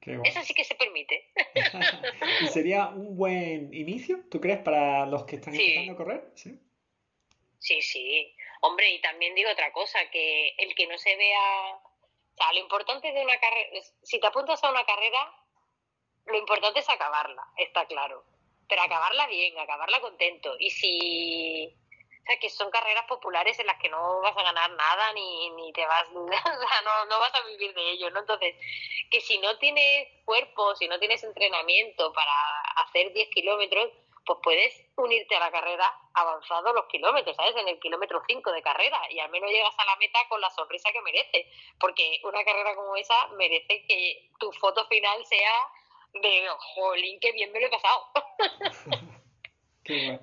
[0.01, 1.33] Eso sí que se permite.
[2.43, 6.31] ¿Y sería un buen inicio, tú crees, para los que están empezando a correr?
[6.35, 6.61] Sí.
[7.59, 8.37] sí, sí.
[8.61, 11.75] Hombre, y también digo otra cosa, que el que no se vea...
[11.75, 13.81] O sea, lo importante de una carrera...
[14.03, 15.33] Si te apuntas a una carrera,
[16.27, 18.25] lo importante es acabarla, está claro.
[18.69, 20.55] Pero acabarla bien, acabarla contento.
[20.59, 21.77] Y si
[22.41, 25.87] que son carreras populares en las que no vas a ganar nada ni, ni te
[25.87, 28.21] vas, o sea, no, no vas a vivir de ello, ¿no?
[28.21, 28.57] Entonces,
[29.11, 32.33] que si no tienes cuerpo, si no tienes entrenamiento para
[32.83, 33.91] hacer 10 kilómetros,
[34.25, 37.55] pues puedes unirte a la carrera avanzado los kilómetros, ¿sabes?
[37.57, 40.51] En el kilómetro 5 de carrera y al menos llegas a la meta con la
[40.51, 45.53] sonrisa que merece, porque una carrera como esa merece que tu foto final sea
[46.15, 48.07] de, jolín, qué bien me lo he pasado.
[49.85, 50.19] qué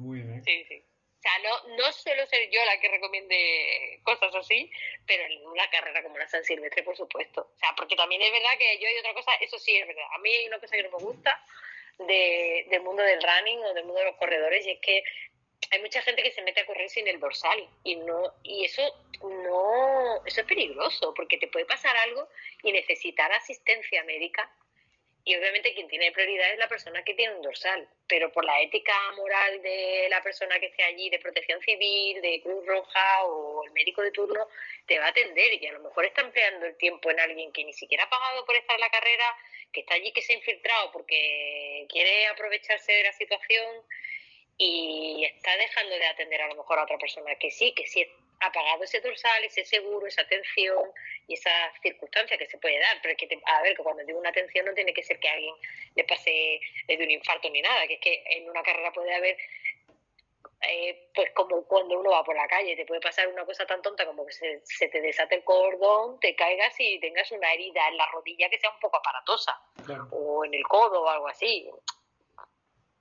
[0.00, 0.42] muy bien.
[0.44, 0.84] Sí, sí.
[1.18, 4.70] O sea, no, no suelo ser yo la que recomiende cosas así,
[5.06, 7.42] pero en una carrera como la San Silvestre, por supuesto.
[7.54, 10.06] O sea, porque también es verdad que yo hay otra cosa, eso sí es verdad.
[10.12, 11.44] A mí hay una cosa que no me gusta
[11.98, 15.04] de, del mundo del running o del mundo de los corredores y es que
[15.70, 18.82] hay mucha gente que se mete a correr sin el dorsal y no y eso
[19.22, 22.28] no eso es peligroso porque te puede pasar algo
[22.62, 24.50] y necesitar asistencia médica
[25.24, 28.60] y obviamente quien tiene prioridad es la persona que tiene un dorsal, pero por la
[28.62, 33.64] ética moral de la persona que esté allí, de protección civil, de Cruz Roja o
[33.64, 34.48] el médico de turno,
[34.86, 35.62] te va a atender.
[35.62, 38.46] Y a lo mejor está empleando el tiempo en alguien que ni siquiera ha pagado
[38.46, 39.36] por estar en la carrera,
[39.72, 43.84] que está allí, que se ha infiltrado porque quiere aprovecharse de la situación
[44.56, 48.06] y está dejando de atender a lo mejor a otra persona que sí, que sí
[48.40, 50.90] ha pagado ese dorsal, ese seguro, esa atención
[51.30, 52.98] y esa circunstancia que se puede dar.
[53.00, 55.28] Pero es que, a ver, que cuando digo una atención no tiene que ser que
[55.28, 55.54] a alguien
[55.94, 59.38] le pase de un infarto ni nada, que es que en una carrera puede haber,
[60.62, 63.80] eh, pues como cuando uno va por la calle, te puede pasar una cosa tan
[63.80, 67.96] tonta como que se, te desate el cordón, te caigas y tengas una herida en
[67.96, 69.56] la rodilla que sea un poco aparatosa,
[70.10, 71.70] o en el codo o algo así.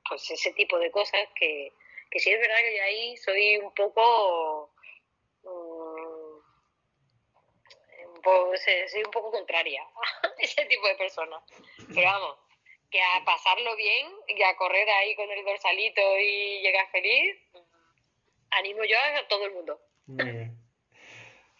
[0.08, 1.72] Pues ese tipo de cosas que,
[2.12, 4.72] que sí es verdad que yo ahí soy un poco
[8.22, 9.84] pues, soy un poco contraria
[10.24, 11.42] a ese tipo de personas.
[11.94, 12.38] Pero vamos,
[12.90, 17.38] que a pasarlo bien y a correr ahí con el dorsalito y llegar feliz,
[18.52, 19.80] animo yo a todo el mundo.
[20.08, 20.58] Muy bien.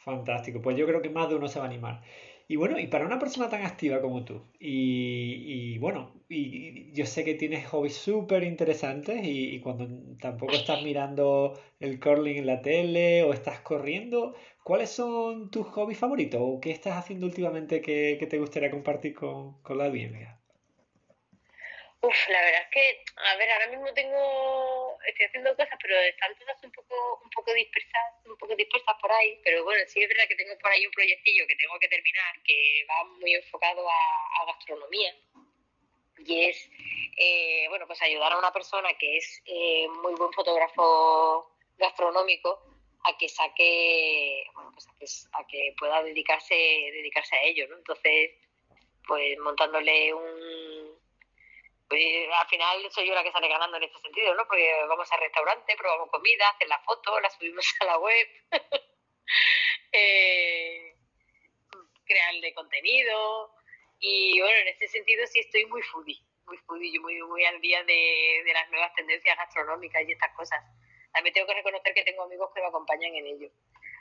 [0.04, 0.62] Fantástico.
[0.62, 2.02] Pues yo creo que más de uno se va a animar.
[2.48, 7.26] Y bueno, y para una persona tan activa como tú, y, bueno, y, yo sé
[7.26, 9.88] que tienes hobbies súper interesantes y, cuando
[10.20, 16.00] tampoco estás mirando el curling en la tele o estás corriendo, ¿cuáles son tus hobbies
[16.00, 20.40] favoritos o qué estás haciendo últimamente que, te gustaría compartir con, con la audiencia?
[22.02, 26.34] Uf, la verdad es que, a ver, ahora mismo tengo, estoy haciendo cosas, pero están
[26.38, 29.38] todas un poco, un poco dispersas, un poco dispersas por ahí.
[29.44, 32.42] Pero bueno, sí es verdad que tengo por ahí un proyectillo que tengo que terminar,
[32.46, 35.14] que va muy enfocado a, gastronomía.
[36.26, 36.70] Y es,
[37.18, 42.62] eh, bueno, pues ayudar a una persona que es eh, muy buen fotógrafo gastronómico
[43.06, 47.78] a que saque, bueno, pues a que, pueda dedicarse, dedicarse a ello, ¿no?
[47.78, 48.32] Entonces,
[49.08, 51.00] pues montándole un
[51.90, 54.46] pues al final soy yo la que sale ganando en este sentido, ¿no?
[54.46, 58.28] Porque vamos al restaurante, probamos comida, hacen la foto, la subimos a la web,
[59.92, 60.96] eh,
[62.06, 63.56] crearle contenido
[64.00, 67.84] y bueno, en este sentido sí estoy muy foodie, muy foodie, muy, muy al día
[67.84, 70.64] de, de las nuevas tendencias gastronómicas y estas cosas.
[71.14, 73.50] También tengo que reconocer que tengo amigos que me acompañan en ello.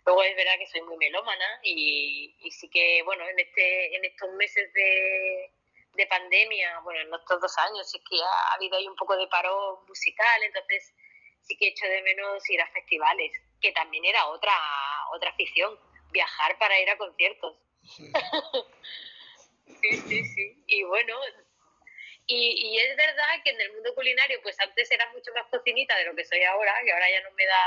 [0.05, 4.05] Luego es verdad que soy muy melómana y, y sí que, bueno, en, este, en
[4.05, 5.51] estos meses de,
[5.95, 9.27] de pandemia, bueno, en estos dos años sí que ha habido ahí un poco de
[9.27, 10.95] paro musical, entonces
[11.43, 14.53] sí que he hecho de menos ir a festivales, que también era otra,
[15.13, 15.79] otra afición,
[16.11, 17.57] viajar para ir a conciertos.
[17.83, 18.05] Sí,
[19.81, 20.63] sí, sí.
[20.67, 21.15] Y bueno,
[22.27, 25.97] y, y, es verdad que en el mundo culinario, pues antes era mucho más cocinita
[25.97, 27.63] de lo que soy ahora, que ahora ya no me da,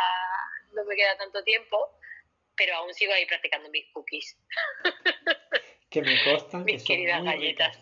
[0.74, 1.98] no me queda tanto tiempo,
[2.56, 4.38] pero aún sigo ahí practicando mis cookies.
[5.90, 6.64] Que me costan.
[6.64, 7.78] mis queridas galletas.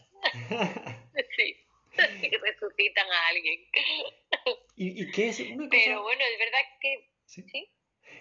[1.36, 1.58] sí,
[2.22, 3.68] que resucitan a alguien.
[4.76, 5.70] ¿Y, qué es una cosa...
[5.70, 7.10] Pero bueno, es verdad que...
[7.26, 7.44] ¿Sí?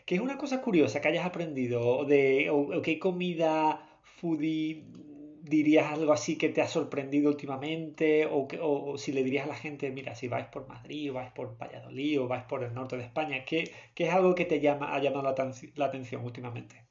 [0.04, 2.04] ¿Qué es una cosa curiosa que hayas aprendido?
[2.04, 3.88] De, o, qué comida
[4.20, 4.82] foodie
[5.48, 8.26] dirías algo así que te ha sorprendido últimamente?
[8.26, 11.32] O, o, si le dirías a la gente, mira, si vais por Madrid o vais
[11.32, 14.60] por Valladolid o vais por el norte de España, ¿qué, qué es algo que te
[14.60, 16.86] llama, ha llamado la, la atención últimamente?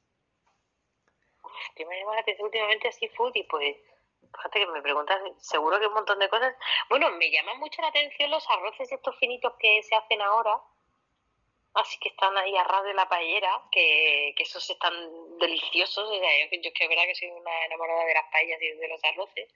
[1.74, 3.46] ¿Qué me ha llamado la atención últimamente así foodie?
[3.48, 3.76] Pues
[4.34, 6.54] fíjate que me preguntas, seguro que un montón de cosas.
[6.88, 10.60] Bueno, me llaman mucho la atención los arroces estos finitos que se hacen ahora,
[11.78, 14.94] así que están ahí a ras de la paellera, que, que esos están
[15.38, 16.10] deliciosos.
[16.10, 16.18] yo,
[16.50, 19.48] es que es verdad que soy una enamorada de las paellas y de los arroces.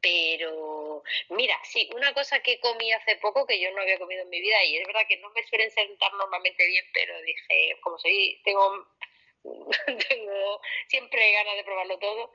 [0.00, 4.28] Pero, mira, sí, una cosa que comí hace poco que yo no había comido en
[4.28, 7.98] mi vida, y es verdad que no me suelen sentar normalmente bien, pero dije, como
[7.98, 8.86] soy, tengo,
[10.08, 12.32] tengo siempre ganas de probarlo todo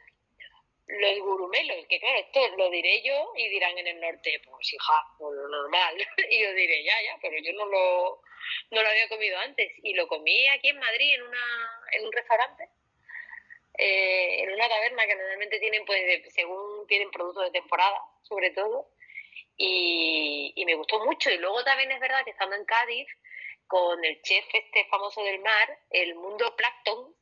[0.87, 4.93] los gurumelos, que claro, esto lo diré yo y dirán en el norte, pues hija,
[5.17, 5.95] pues lo normal.
[6.29, 8.21] y yo diré, ya, ya, pero yo no lo,
[8.71, 9.71] no lo había comido antes.
[9.83, 12.69] Y lo comí aquí en Madrid, en, una, en un restaurante,
[13.77, 18.89] eh, en una taberna que normalmente tienen, pues, según tienen productos de temporada, sobre todo.
[19.57, 21.29] Y, y me gustó mucho.
[21.29, 23.07] Y luego también es verdad que estando en Cádiz,
[23.67, 27.15] con el chef este famoso del mar, el mundo plancton,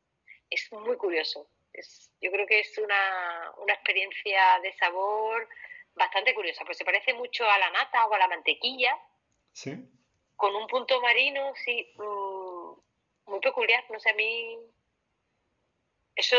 [0.50, 1.48] es muy curioso
[2.22, 5.48] yo creo que es una, una experiencia de sabor
[5.96, 8.98] bastante curiosa, pues se parece mucho a la nata o a la mantequilla.
[9.52, 9.76] Sí.
[10.40, 13.84] Con un punto marino, sí, mm, muy peculiar.
[13.92, 14.58] No sé, a mí.
[16.16, 16.38] Eso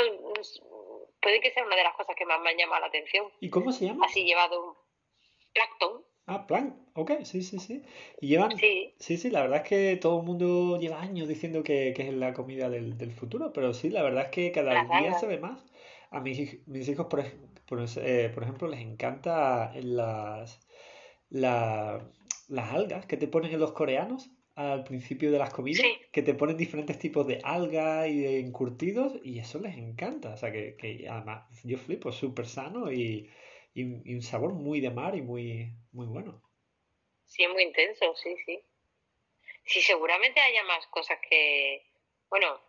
[1.20, 3.26] puede que sea una de las cosas que más me han llamado la atención.
[3.40, 4.06] ¿Y cómo se llama?
[4.06, 4.74] Así llevado
[5.52, 6.02] plancton.
[6.24, 7.82] Ah, plan, ok, sí, sí, sí.
[8.22, 8.94] Y llevan, sí.
[8.98, 12.14] sí, sí, la verdad es que todo el mundo lleva años diciendo que, que es
[12.14, 15.38] la comida del, del, futuro, pero sí, la verdad es que cada día se ve
[15.38, 15.60] más.
[16.10, 17.22] A mis, mis hijos, por,
[17.66, 20.58] por, eh, por ejemplo, les encanta las,
[21.28, 22.00] la,
[22.50, 26.34] las algas que te ponen en los coreanos al principio de las comidas, que te
[26.34, 30.34] ponen diferentes tipos de algas y de encurtidos, y eso les encanta.
[30.34, 33.30] O sea, que, que además yo flipo, súper sano y
[33.74, 36.42] y, un sabor muy de mar y muy, muy bueno.
[37.24, 38.60] Sí, es muy intenso, sí, sí.
[39.64, 41.86] Sí, seguramente haya más cosas que,
[42.28, 42.60] bueno,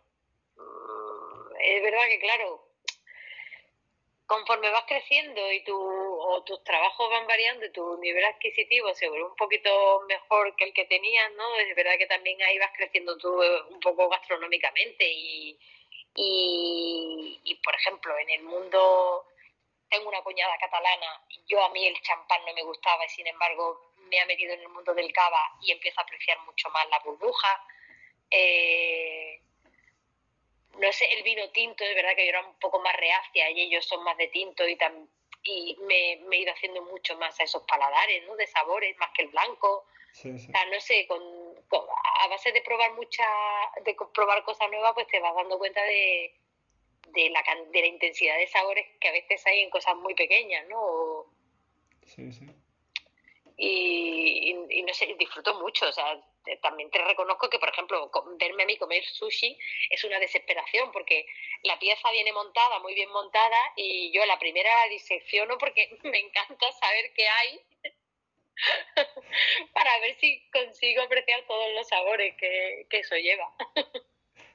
[0.56, 2.71] mm, es verdad que claro,
[4.32, 9.10] conforme vas creciendo y tu, o tus trabajos van variando y tu nivel adquisitivo se
[9.10, 11.54] un poquito mejor que el que tenías, ¿no?
[11.56, 15.58] Es verdad que también ahí vas creciendo tú eh, un poco gastronómicamente y,
[16.14, 19.26] y, por ejemplo, en el mundo
[19.90, 23.92] tengo una cuñada catalana yo a mí el champán no me gustaba y sin embargo
[24.08, 27.00] me ha metido en el mundo del cava y empiezo a apreciar mucho más la
[27.00, 27.66] burbuja.
[28.30, 29.42] Eh,
[30.78, 33.60] no sé, el vino tinto, es verdad que yo era un poco más reacia y
[33.60, 35.08] ellos son más de tinto y, tan,
[35.42, 38.36] y me, me, he ido haciendo mucho más a esos paladares, ¿no?
[38.36, 39.86] De sabores, más que el blanco.
[40.12, 41.22] O sea, no sé, con,
[42.20, 43.24] a base de probar mucha,
[43.82, 46.34] de probar cosas nuevas, pues te vas dando cuenta de,
[47.08, 50.66] de, la, de la intensidad de sabores que a veces hay en cosas muy pequeñas,
[50.68, 51.24] ¿no?
[52.04, 52.46] Sí, sí.
[53.56, 56.20] Y, y, no sé, disfruto mucho, o sea,
[56.60, 59.58] también te reconozco que, por ejemplo, verme a mí comer sushi
[59.90, 61.26] es una desesperación porque
[61.62, 66.18] la pieza viene montada, muy bien montada, y yo la primera la disecciono porque me
[66.18, 67.60] encanta saber qué hay
[69.72, 73.52] para ver si consigo apreciar todos los sabores que, eso lleva.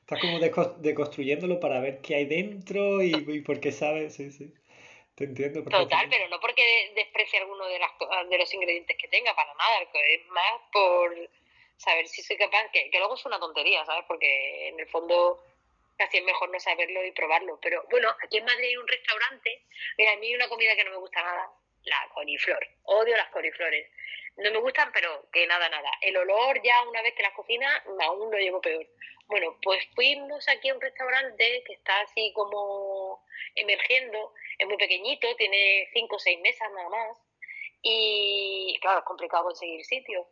[0.01, 4.53] Estás como deconstruyéndolo para ver qué hay dentro y, y por qué sabes, sí, sí.
[5.17, 5.63] Te entiendo.
[5.63, 7.89] Total, pero no porque desprecie alguno de, las,
[8.29, 9.81] de los ingredientes que tenga, para nada.
[9.81, 11.29] Es más por
[11.77, 14.05] saber si soy capaz, que, luego es una tontería, ¿sabes?
[14.07, 15.43] Porque en el fondo
[15.97, 17.59] casi es mejor no saberlo y probarlo.
[17.61, 19.63] Pero bueno, aquí en Madrid hay un restaurante,
[19.97, 21.49] mira, a mí hay una comida que no me gusta nada,
[21.83, 22.67] la coliflor.
[22.83, 23.89] Odio las coliflores.
[24.37, 25.89] No me gustan, pero que nada, nada.
[26.01, 28.85] El olor ya una vez que las cocinas, aún lo llevo peor.
[29.25, 33.25] Bueno, pues fuimos aquí a un restaurante que está así como
[33.55, 37.17] emergiendo, es muy pequeñito, tiene cinco o seis mesas nada más.
[37.81, 40.27] Y claro, es complicado conseguir sitio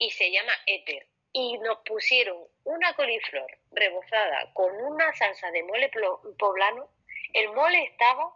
[0.00, 1.06] y se llama Éter.
[1.32, 5.88] Y nos pusieron una coliflor rebozada con una salsa de mole
[6.36, 6.88] poblano.
[7.32, 8.32] El mole estaba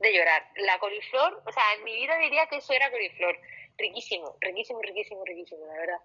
[0.00, 0.46] de llorar.
[0.56, 3.38] La coliflor, o sea, en mi vida diría que eso era coliflor.
[3.78, 6.00] Riquísimo, riquísimo, riquísimo, riquísimo, la verdad.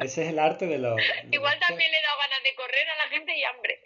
[0.00, 0.98] Ese es el arte de los...
[1.30, 3.80] Igual también le da ganas de correr a la gente y hambre.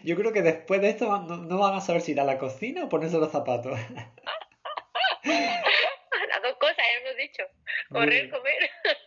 [0.04, 2.38] Yo creo que después de esto no, no, van a saber si ir a la
[2.38, 3.78] cocina o ponerse los zapatos.
[5.24, 7.42] Las dos cosas, hemos dicho.
[7.90, 8.70] Correr, comer.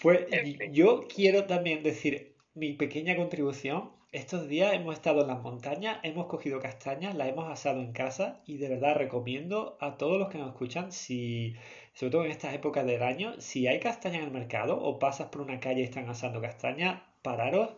[0.00, 0.28] Pues
[0.70, 3.92] yo quiero también decir mi pequeña contribución.
[4.12, 8.40] Estos días hemos estado en las montañas, hemos cogido castañas, las hemos asado en casa
[8.46, 11.56] y de verdad recomiendo a todos los que nos escuchan, si,
[11.94, 15.30] sobre todo en estas épocas del año, si hay castaña en el mercado o pasas
[15.30, 17.76] por una calle y están asando castañas, pararos.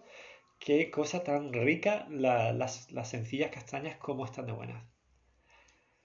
[0.58, 4.84] Qué cosa tan rica las, las sencillas castañas, cómo están de buenas.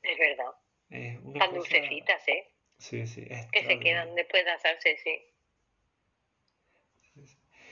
[0.01, 1.39] Es verdad.
[1.39, 2.54] Tan dulcecitas, ¿eh?
[2.85, 3.25] Sí, sí.
[3.51, 5.19] que se quedan después de asarse, sí.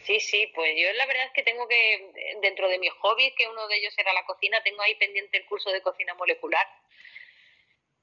[0.01, 3.47] Sí, sí, pues yo la verdad es que tengo que, dentro de mis hobbies, que
[3.47, 6.65] uno de ellos era la cocina, tengo ahí pendiente el curso de cocina molecular.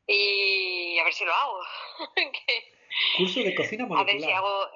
[0.06, 1.60] Y a ver si lo hago.
[3.16, 4.08] Curso de cocina molecular.
[4.08, 4.70] A ver si hago...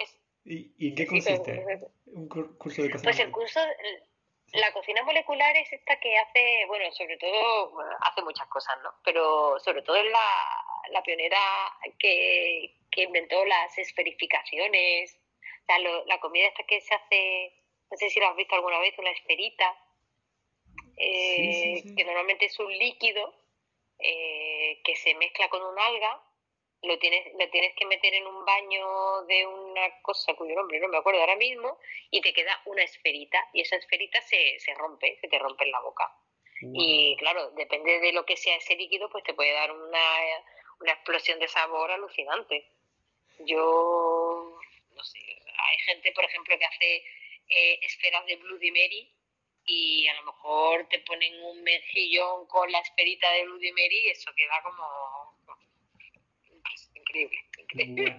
[0.44, 1.64] ¿Y, en qué consiste?
[2.06, 3.60] Un curso de cocina Pues el curso,
[4.54, 8.90] la cocina molecular es esta que hace, bueno, sobre todo, hace muchas cosas, ¿no?
[9.04, 11.38] Pero sobre todo es la, pionera
[11.98, 15.18] que, inventó las esferificaciones,
[15.62, 17.52] o sea, la comida esta que se hace,
[17.90, 19.76] no sé si lo has visto alguna vez, una esferita,
[20.96, 23.34] eh, que normalmente es un líquido
[23.98, 26.22] eh, que se mezcla con un alga
[26.84, 30.88] lo tienes, lo tienes que meter en un baño de una cosa cuyo nombre no
[30.88, 31.78] me acuerdo ahora mismo
[32.10, 35.70] y te queda una esferita y esa esferita se, se rompe, se te rompe en
[35.70, 36.12] la boca.
[36.72, 40.00] Y claro, depende de lo que sea ese líquido, pues te puede dar una,
[40.80, 42.66] una explosión de sabor alucinante.
[43.40, 44.58] Yo,
[44.92, 47.04] no sé, hay gente, por ejemplo, que hace
[47.48, 49.12] eh, esferas de Bloody Mary
[49.66, 54.10] y a lo mejor te ponen un mejillón con la esferita de Bloody Mary y
[54.10, 54.84] eso queda como
[57.14, 58.16] increíble.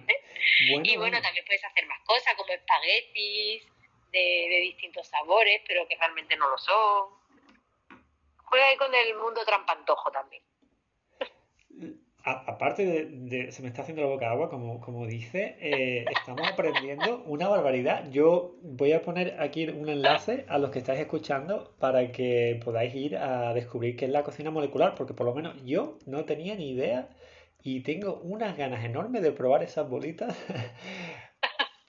[0.84, 3.64] y bueno, también puedes hacer más cosas como espaguetis
[4.12, 7.08] de, distintos sabores, pero que realmente no lo son.
[8.36, 10.42] Juega ahí con el mundo trampantojo también.
[12.24, 17.22] aparte de, se me está haciendo la boca agua, como, como dice, eh, estamos aprendiendo
[17.26, 18.10] una barbaridad.
[18.10, 22.94] Yo voy a poner aquí un enlace a los que estáis escuchando para que podáis
[22.94, 26.54] ir a descubrir qué es la cocina molecular, porque por lo menos yo no tenía
[26.54, 27.08] ni idea
[27.66, 30.38] y tengo unas ganas enormes de probar esas bolitas.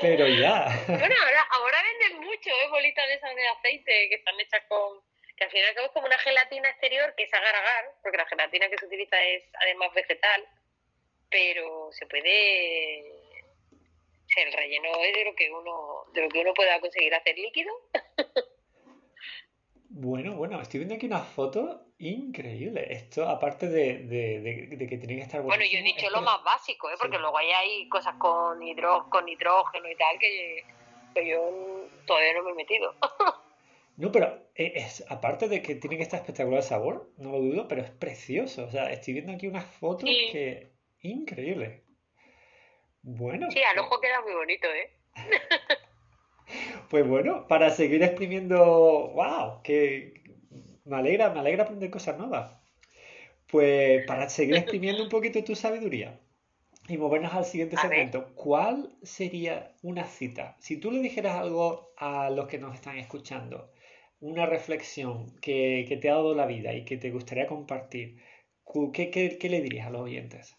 [0.00, 0.66] pero, ya.
[0.88, 2.68] Bueno, ahora, ahora venden mucho, ¿eh?
[2.68, 5.00] Bolitas de esas de aceite que están hechas con.
[5.36, 8.68] que al final es como una gelatina exterior que es agar agar, porque la gelatina
[8.68, 10.48] que se utiliza es además vegetal,
[11.30, 12.98] pero se puede.
[14.36, 17.72] el relleno es de lo que uno, de lo que uno pueda conseguir hacer líquido.
[19.96, 22.84] Bueno, bueno, estoy viendo aquí una foto increíble.
[22.92, 26.90] Esto, aparte de, de, que tiene que estar Bueno, yo he dicho lo más básico,
[26.90, 26.94] ¿eh?
[27.00, 30.64] porque luego hay cosas con, hidro, con nitrógeno y tal que,
[31.24, 32.94] yo todavía no me he metido.
[33.96, 34.26] No, pero
[34.56, 37.80] eh, es, aparte de que tiene que estar espectacular el sabor, no lo dudo, pero
[37.80, 38.64] es precioso.
[38.64, 40.72] O sea, estoy viendo aquí unas fotos que.
[41.02, 41.84] increíble.
[43.02, 43.48] Bueno.
[43.52, 44.90] Sí, al pues ojo queda muy bonito, ¿eh?
[46.90, 50.22] Pues bueno, para seguir exprimiendo, wow, que
[50.84, 52.52] me alegra, me alegra aprender cosas nuevas.
[53.48, 56.20] Pues para seguir exprimiendo un poquito tu sabiduría
[56.88, 60.56] y movernos al siguiente segmento, ¿cuál sería una cita?
[60.58, 63.72] Si tú le dijeras algo a los que nos están escuchando,
[64.20, 68.20] una reflexión que, te ha dado la vida y que te gustaría compartir,
[68.92, 70.56] ¿qué, qué le dirías a los oyentes?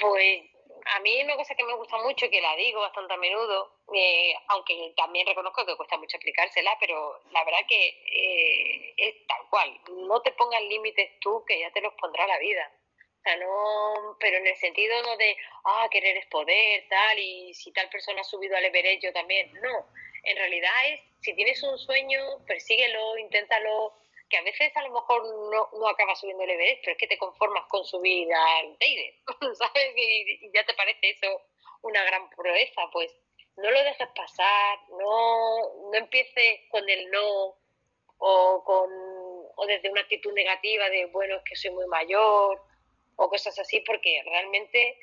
[0.00, 0.57] Pues
[0.94, 3.72] a mí una cosa que me gusta mucho, y que la digo bastante a menudo,
[3.94, 9.48] eh, aunque también reconozco que cuesta mucho explicársela, pero la verdad que eh, es tal
[9.50, 9.80] cual.
[10.06, 12.72] No te pongas límites tú, que ya te los pondrá la vida.
[13.18, 17.52] O sea, no, pero en el sentido no de, ah, querer es poder, tal, y
[17.54, 19.52] si tal persona ha subido al Everest, yo también.
[19.60, 19.86] No,
[20.24, 23.92] en realidad es, si tienes un sueño, persíguelo, inténtalo,
[24.28, 27.06] que a veces a lo mejor no, no acabas subiendo el Everest, pero es que
[27.06, 29.20] te conformas con subir al Teide,
[29.54, 29.92] ¿sabes?
[29.96, 31.42] Y, ya te parece eso
[31.82, 33.14] una gran proeza, pues
[33.56, 37.56] no lo dejes pasar, no, no empieces con el no
[38.18, 38.90] o con
[39.56, 42.60] o desde una actitud negativa de bueno es que soy muy mayor
[43.16, 44.98] o cosas así porque realmente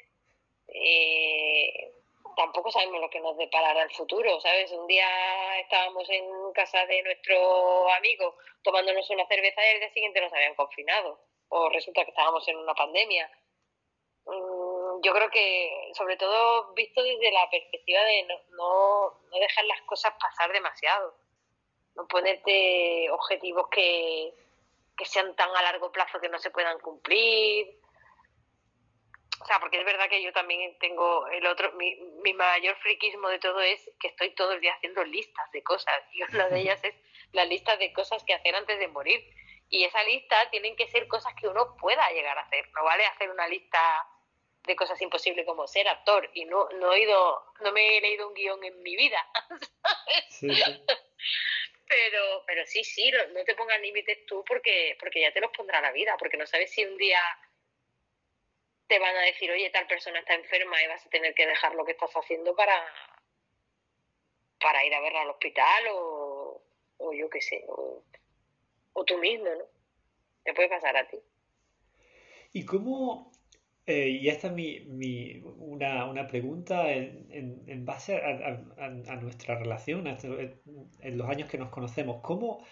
[0.67, 1.94] eh,
[2.35, 4.71] tampoco sabemos lo que nos deparará el futuro, ¿sabes?
[4.71, 5.07] Un día
[5.59, 10.55] estábamos en casa de nuestro amigo tomándonos una cerveza y el día siguiente nos habían
[10.55, 11.19] confinado.
[11.49, 13.29] O resulta que estábamos en una pandemia.
[14.25, 19.65] Mm, yo creo que, sobre todo visto desde la perspectiva de no, no, no dejar
[19.65, 21.13] las cosas pasar demasiado.
[21.95, 24.33] No ponerte objetivos que,
[24.97, 27.84] que sean tan a largo plazo que no se puedan cumplir
[29.39, 33.29] o sea, porque es verdad que yo también tengo el otro, mi, mi mayor friquismo
[33.29, 36.59] de todo es que estoy todo el día haciendo listas de cosas y una de
[36.61, 36.95] ellas es
[37.31, 39.23] la lista de cosas que hacer antes de morir.
[39.69, 43.05] Y esa lista tienen que ser cosas que uno pueda llegar a hacer, no vale
[43.05, 43.79] hacer una lista
[44.63, 48.27] de cosas imposibles como ser actor y no, no he ido, no me he leído
[48.27, 49.19] un guion en mi vida.
[51.87, 55.79] Pero, pero sí, sí, no te pongas límites tú porque, porque ya te los pondrá
[55.81, 57.21] la vida, porque no sabes si un día
[58.87, 61.73] te van a decir, oye, tal persona está enferma y vas a tener que dejar
[61.75, 62.85] lo que estás haciendo para,
[64.59, 66.61] para ir a verla al hospital o,
[66.97, 68.03] o yo qué sé, o,
[69.05, 69.65] tú mismo, ¿no?
[70.43, 71.17] Te puede pasar a ti.
[72.53, 73.31] ¿Y cómo,
[73.85, 79.59] eh, y esta es mi, mi, una, una pregunta en, en, base a, a, nuestra
[79.59, 82.65] relación, en los años que nos conocemos, ¿cómo,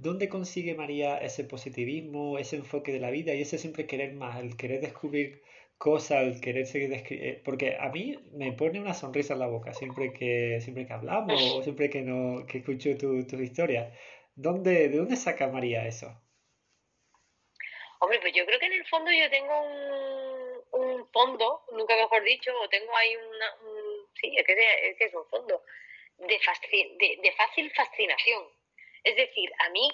[0.00, 4.40] dónde consigue María ese positivismo, ese enfoque de la vida y ese siempre querer más,
[4.40, 5.42] el querer descubrir
[5.80, 9.72] cosa, el querer seguir eh, porque a mí me pone una sonrisa en la boca
[9.72, 13.88] siempre que, siempre que hablamos o siempre que, no, que escucho tus tu historias.
[14.34, 16.06] ¿Dónde, ¿De dónde saca María eso?
[18.00, 19.56] Hombre, pues yo creo que en el fondo yo tengo
[20.72, 24.98] un, un fondo, nunca mejor dicho, o tengo ahí una, un, sí, es que, es
[24.98, 25.64] que es un fondo
[26.18, 28.44] de, de, de fácil fascinación.
[29.02, 29.90] Es decir, a mí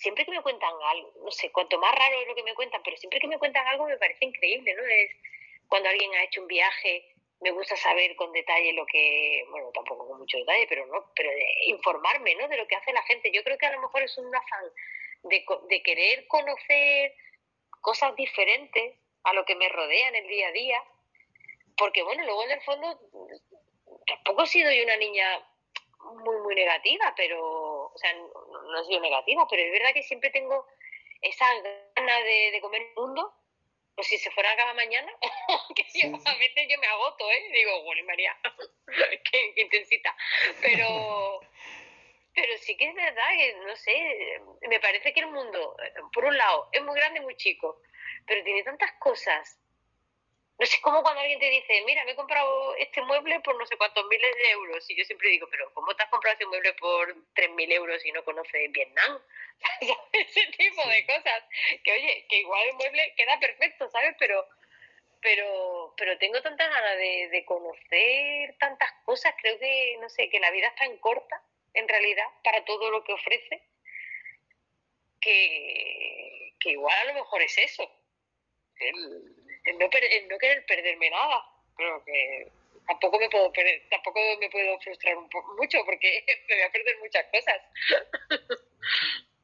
[0.00, 2.82] siempre que me cuentan algo, no sé, cuanto más raro es lo que me cuentan,
[2.82, 4.82] pero siempre que me cuentan algo me parece increíble, ¿no?
[4.82, 5.10] Es
[5.68, 10.08] cuando alguien ha hecho un viaje, me gusta saber con detalle lo que, bueno, tampoco
[10.08, 11.30] con mucho detalle, pero no, pero
[11.66, 12.48] informarme, ¿no?
[12.48, 13.30] De lo que hace la gente.
[13.30, 14.64] Yo creo que a lo mejor es un afán
[15.24, 17.14] de, de querer conocer
[17.82, 18.94] cosas diferentes
[19.24, 20.82] a lo que me rodea en el día a día,
[21.76, 22.98] porque bueno, luego en el fondo
[24.06, 25.46] tampoco he sido yo una niña
[26.24, 27.69] muy, muy negativa, pero,
[28.00, 28.28] sea, no,
[28.72, 30.66] no he sido negativa, pero es verdad que siempre tengo
[31.22, 31.46] esa
[31.96, 33.34] gana de, de comer el mundo,
[33.94, 35.12] pues si se fuera a acabar mañana,
[35.76, 37.50] que a veces yo me agoto, ¿eh?
[37.52, 38.34] Digo, bueno, María,
[39.30, 40.16] qué, intensita.
[40.62, 41.40] Pero,
[42.34, 45.76] pero sí que es verdad que, no sé, me parece que el mundo,
[46.14, 47.82] por un lado, es muy grande y muy chico,
[48.26, 49.59] pero tiene tantas cosas
[50.60, 53.64] no sé, como cuando alguien te dice, mira, me he comprado este mueble por no
[53.64, 54.90] sé cuántos miles de euros.
[54.90, 58.12] Y yo siempre digo, pero ¿cómo te has comprado este mueble por 3.000 euros y
[58.12, 59.18] no conoces Vietnam?
[60.12, 61.44] Ese tipo de cosas.
[61.82, 64.14] Que oye, que igual el mueble queda perfecto, ¿sabes?
[64.18, 64.46] Pero
[65.22, 69.34] pero pero tengo tantas ganas de, de conocer tantas cosas.
[69.40, 71.42] Creo que, no sé, que la vida es tan corta,
[71.72, 73.62] en realidad, para todo lo que ofrece,
[75.22, 77.90] que, que igual a lo mejor es eso.
[78.76, 79.39] El,
[79.78, 81.44] no, no querer perderme nada,
[81.76, 82.48] pero que
[82.86, 83.52] tampoco me puedo
[83.90, 87.56] tampoco me puedo frustrar un poco, mucho porque me voy a perder muchas cosas.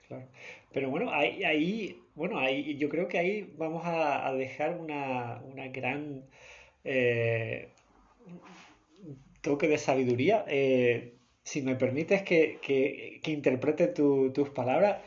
[0.08, 0.28] Claro.
[0.72, 5.68] Pero bueno, ahí, ahí, bueno, ahí, yo creo que ahí vamos a, dejar una, una
[5.68, 6.28] gran
[6.84, 7.70] eh,
[9.40, 10.44] toque de sabiduría.
[10.48, 14.98] Eh, si me permites que, que interprete tus palabras,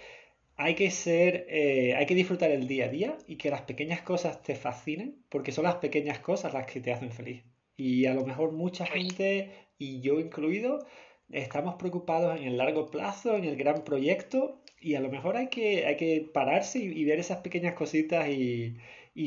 [0.61, 4.01] hay que ser, eh, hay que disfrutar el día a día y que las pequeñas
[4.01, 7.45] cosas te fascinen, porque son las pequeñas cosas las que te hacen feliz.
[7.77, 10.85] Y a lo mejor mucha gente y yo incluido,
[11.29, 15.47] estamos preocupados en el largo plazo, en el gran proyecto, y a lo mejor hay
[15.47, 18.75] que, hay que pararse y, ver esas pequeñas cositas y,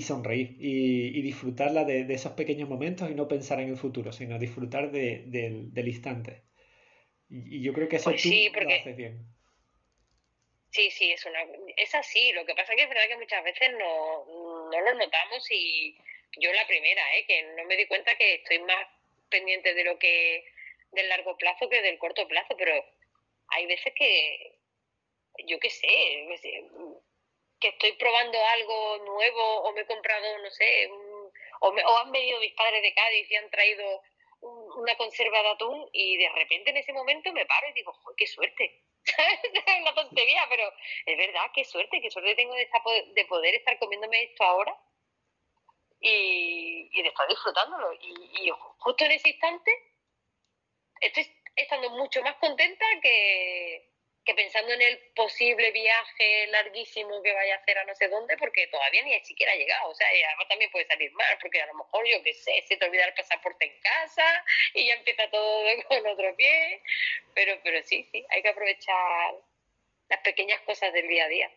[0.03, 4.93] sonreír y, disfrutarla de, esos pequeños momentos y no pensar en el futuro, sino disfrutar
[4.93, 6.43] del instante.
[7.31, 9.42] Y, yo creo que eso pues tú lo haces bien.
[10.73, 11.45] Sí, sí, es, una,
[11.77, 12.33] es así.
[12.33, 14.25] Lo que pasa es que es verdad que muchas veces no,
[14.71, 15.95] no lo notamos y
[16.39, 17.27] yo la primera, ¿eh?
[17.27, 18.87] que no me di cuenta que estoy más
[19.29, 20.45] pendiente de lo que
[20.93, 22.73] del largo plazo que del corto plazo, pero
[23.49, 24.59] hay veces que,
[25.47, 25.87] yo qué sé,
[27.61, 30.89] que estoy probando algo nuevo o me he comprado, no sé,
[31.61, 34.03] o, o han venido mis padres de Cádiz y han traído
[34.41, 38.27] una conserva de atún y de repente en ese momento me paro y digo, qué
[38.27, 38.81] suerte!
[39.05, 40.73] Es una tontería, pero
[41.07, 42.69] es verdad, qué suerte, qué suerte tengo de,
[43.15, 44.77] de poder estar comiéndome esto ahora
[46.01, 47.93] y, y de estar disfrutándolo.
[47.95, 49.73] Y, y justo en ese instante
[51.01, 51.27] estoy
[51.57, 53.93] estando mucho más contenta que,
[54.25, 58.37] que pensando en el posible viaje larguísimo que vaya a hacer a no sé dónde,
[58.37, 59.91] porque todavía ni siquiera ha llegado.
[59.91, 62.63] O sea, y además también puede salir mal, porque a lo mejor, yo qué sé,
[62.67, 64.45] se te olvida el pasaporte en casa
[64.75, 66.83] y ya empieza todo con otro pie.
[67.35, 69.35] Pero, pero sí, sí, hay que aprovechar
[70.09, 71.51] las pequeñas cosas del día a día.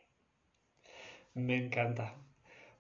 [1.34, 2.16] Me encanta.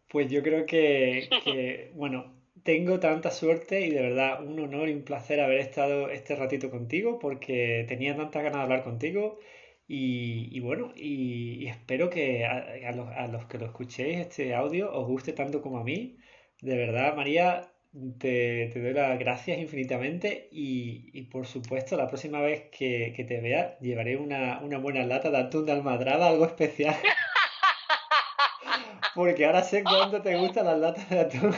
[0.07, 2.33] Pues yo creo que, que bueno,
[2.63, 6.71] tengo tanta suerte y de verdad un honor y un placer haber estado este ratito
[6.71, 9.39] contigo porque tenía tantas ganas de hablar contigo
[9.87, 12.91] y, bueno, y, espero que a,
[13.27, 16.17] los, que lo escuchéis este audio os guste tanto como a mí.
[16.61, 17.71] De verdad, María,
[18.19, 24.17] te, doy las gracias infinitamente y, por supuesto la próxima vez que, te vea llevaré
[24.17, 26.95] una, buena lata de atún de almadraba, algo especial.
[29.15, 31.55] Porque ahora sé cuánto te gustan las latas de atún.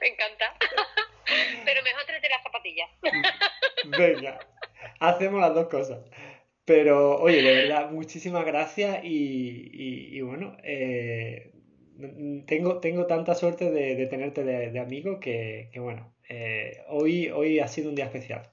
[0.00, 0.54] Me encanta.
[1.64, 2.90] Pero mejor tráete las zapatillas.
[3.84, 4.38] Venga,
[4.98, 6.00] hacemos las dos cosas.
[6.66, 11.50] Pero, oye, de verdad, muchísimas gracias y, bueno, eh,
[12.46, 17.90] tengo, tengo tanta suerte de, tenerte de, amigo que, bueno, eh, hoy, hoy ha sido
[17.90, 18.50] un día especial.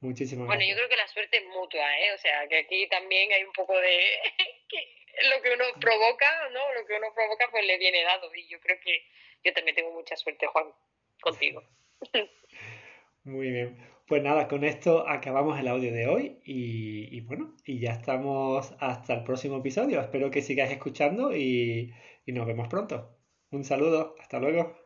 [0.00, 0.58] Muchísimas gracias.
[0.58, 2.12] Bueno, yo creo que la suerte es mutua, ¿eh?
[2.14, 3.98] O sea, que aquí también hay un poco de...
[5.30, 6.60] lo que uno provoca, ¿no?
[6.74, 8.34] Lo que uno provoca, pues le viene dado.
[8.34, 9.02] Y yo creo que
[9.42, 10.66] yo también tengo mucha suerte, Juan,
[11.20, 11.62] contigo.
[13.24, 13.94] Muy bien.
[14.06, 19.14] Pues nada, con esto acabamos el audio de hoy y, bueno, y ya estamos hasta
[19.14, 19.98] el próximo episodio.
[19.98, 21.94] Espero que sigáis escuchando y,
[22.26, 23.18] y nos vemos pronto.
[23.50, 24.83] Un saludo, hasta luego.